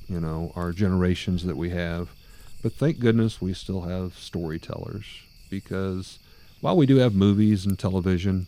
[0.07, 2.09] you know, our generations that we have.
[2.61, 5.05] But thank goodness we still have storytellers
[5.49, 6.19] because
[6.61, 8.47] while we do have movies and television,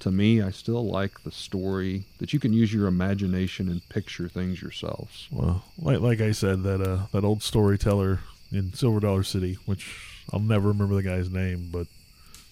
[0.00, 4.28] to me, I still like the story that you can use your imagination and picture
[4.28, 5.26] things yourselves.
[5.30, 8.20] Well, like like I said, that uh, that old storyteller
[8.52, 11.86] in Silver Dollar City, which I'll never remember the guy's name, but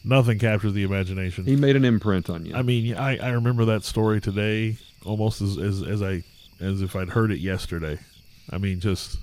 [0.04, 1.44] nothing captures the imagination.
[1.44, 2.54] He made an imprint on you.
[2.54, 6.22] I mean, I, I remember that story today almost as, as as I
[6.60, 7.98] as if I'd heard it yesterday.
[8.50, 9.18] I mean, just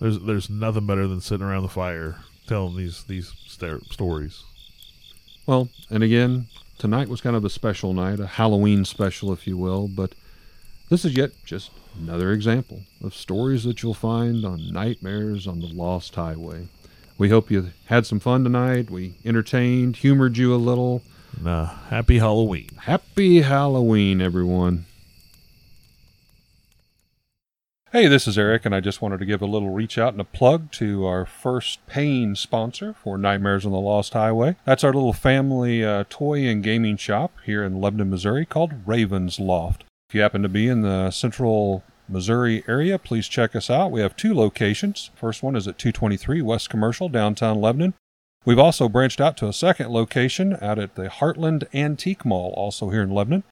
[0.00, 2.16] there's there's nothing better than sitting around the fire
[2.46, 4.42] telling these these sta- stories.
[5.46, 6.46] Well, and again,
[6.78, 10.14] tonight was kind of a special night, a Halloween special, if you will, but
[10.90, 15.66] this is yet just another example of stories that you'll find on Nightmares on the
[15.66, 16.68] Lost Highway.
[17.18, 18.90] We hope you had some fun tonight.
[18.90, 21.02] We entertained, humored you a little.
[21.44, 22.68] Uh, happy Halloween.
[22.82, 24.86] Happy Halloween, everyone.
[27.90, 30.20] Hey, this is Eric, and I just wanted to give a little reach out and
[30.20, 34.54] a plug to our first paying sponsor for Nightmares on the Lost Highway.
[34.64, 39.40] That's our little family uh, toy and gaming shop here in Lebanon, Missouri called Raven's
[39.40, 39.82] Loft.
[40.08, 43.90] If you happen to be in the central Missouri area, please check us out.
[43.90, 45.10] We have two locations.
[45.14, 47.94] First one is at 223 West Commercial, downtown Lebanon.
[48.44, 52.90] We've also branched out to a second location out at the Heartland Antique Mall, also
[52.90, 53.44] here in Lebanon.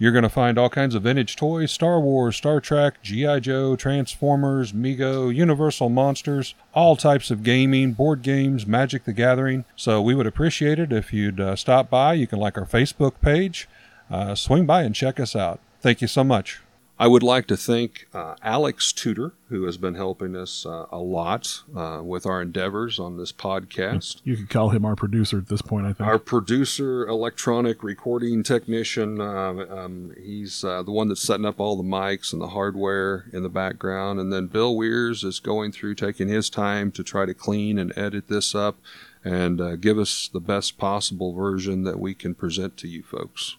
[0.00, 3.40] You're going to find all kinds of vintage toys Star Wars, Star Trek, G.I.
[3.40, 9.64] Joe, Transformers, Mego, Universal Monsters, all types of gaming, board games, Magic the Gathering.
[9.74, 12.14] So we would appreciate it if you'd uh, stop by.
[12.14, 13.68] You can like our Facebook page,
[14.08, 15.58] uh, swing by and check us out.
[15.80, 16.60] Thank you so much.
[17.00, 20.98] I would like to thank uh, Alex Tudor, who has been helping us uh, a
[20.98, 24.20] lot uh, with our endeavors on this podcast.
[24.24, 26.08] You could call him our producer at this point, I think.
[26.08, 31.76] Our producer, electronic recording technician, um, um, he's uh, the one that's setting up all
[31.76, 34.18] the mics and the hardware in the background.
[34.18, 37.96] And then Bill Weirs is going through taking his time to try to clean and
[37.96, 38.76] edit this up
[39.24, 43.56] and uh, give us the best possible version that we can present to you folks.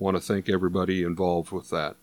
[0.00, 1.94] Want to thank everybody involved with that.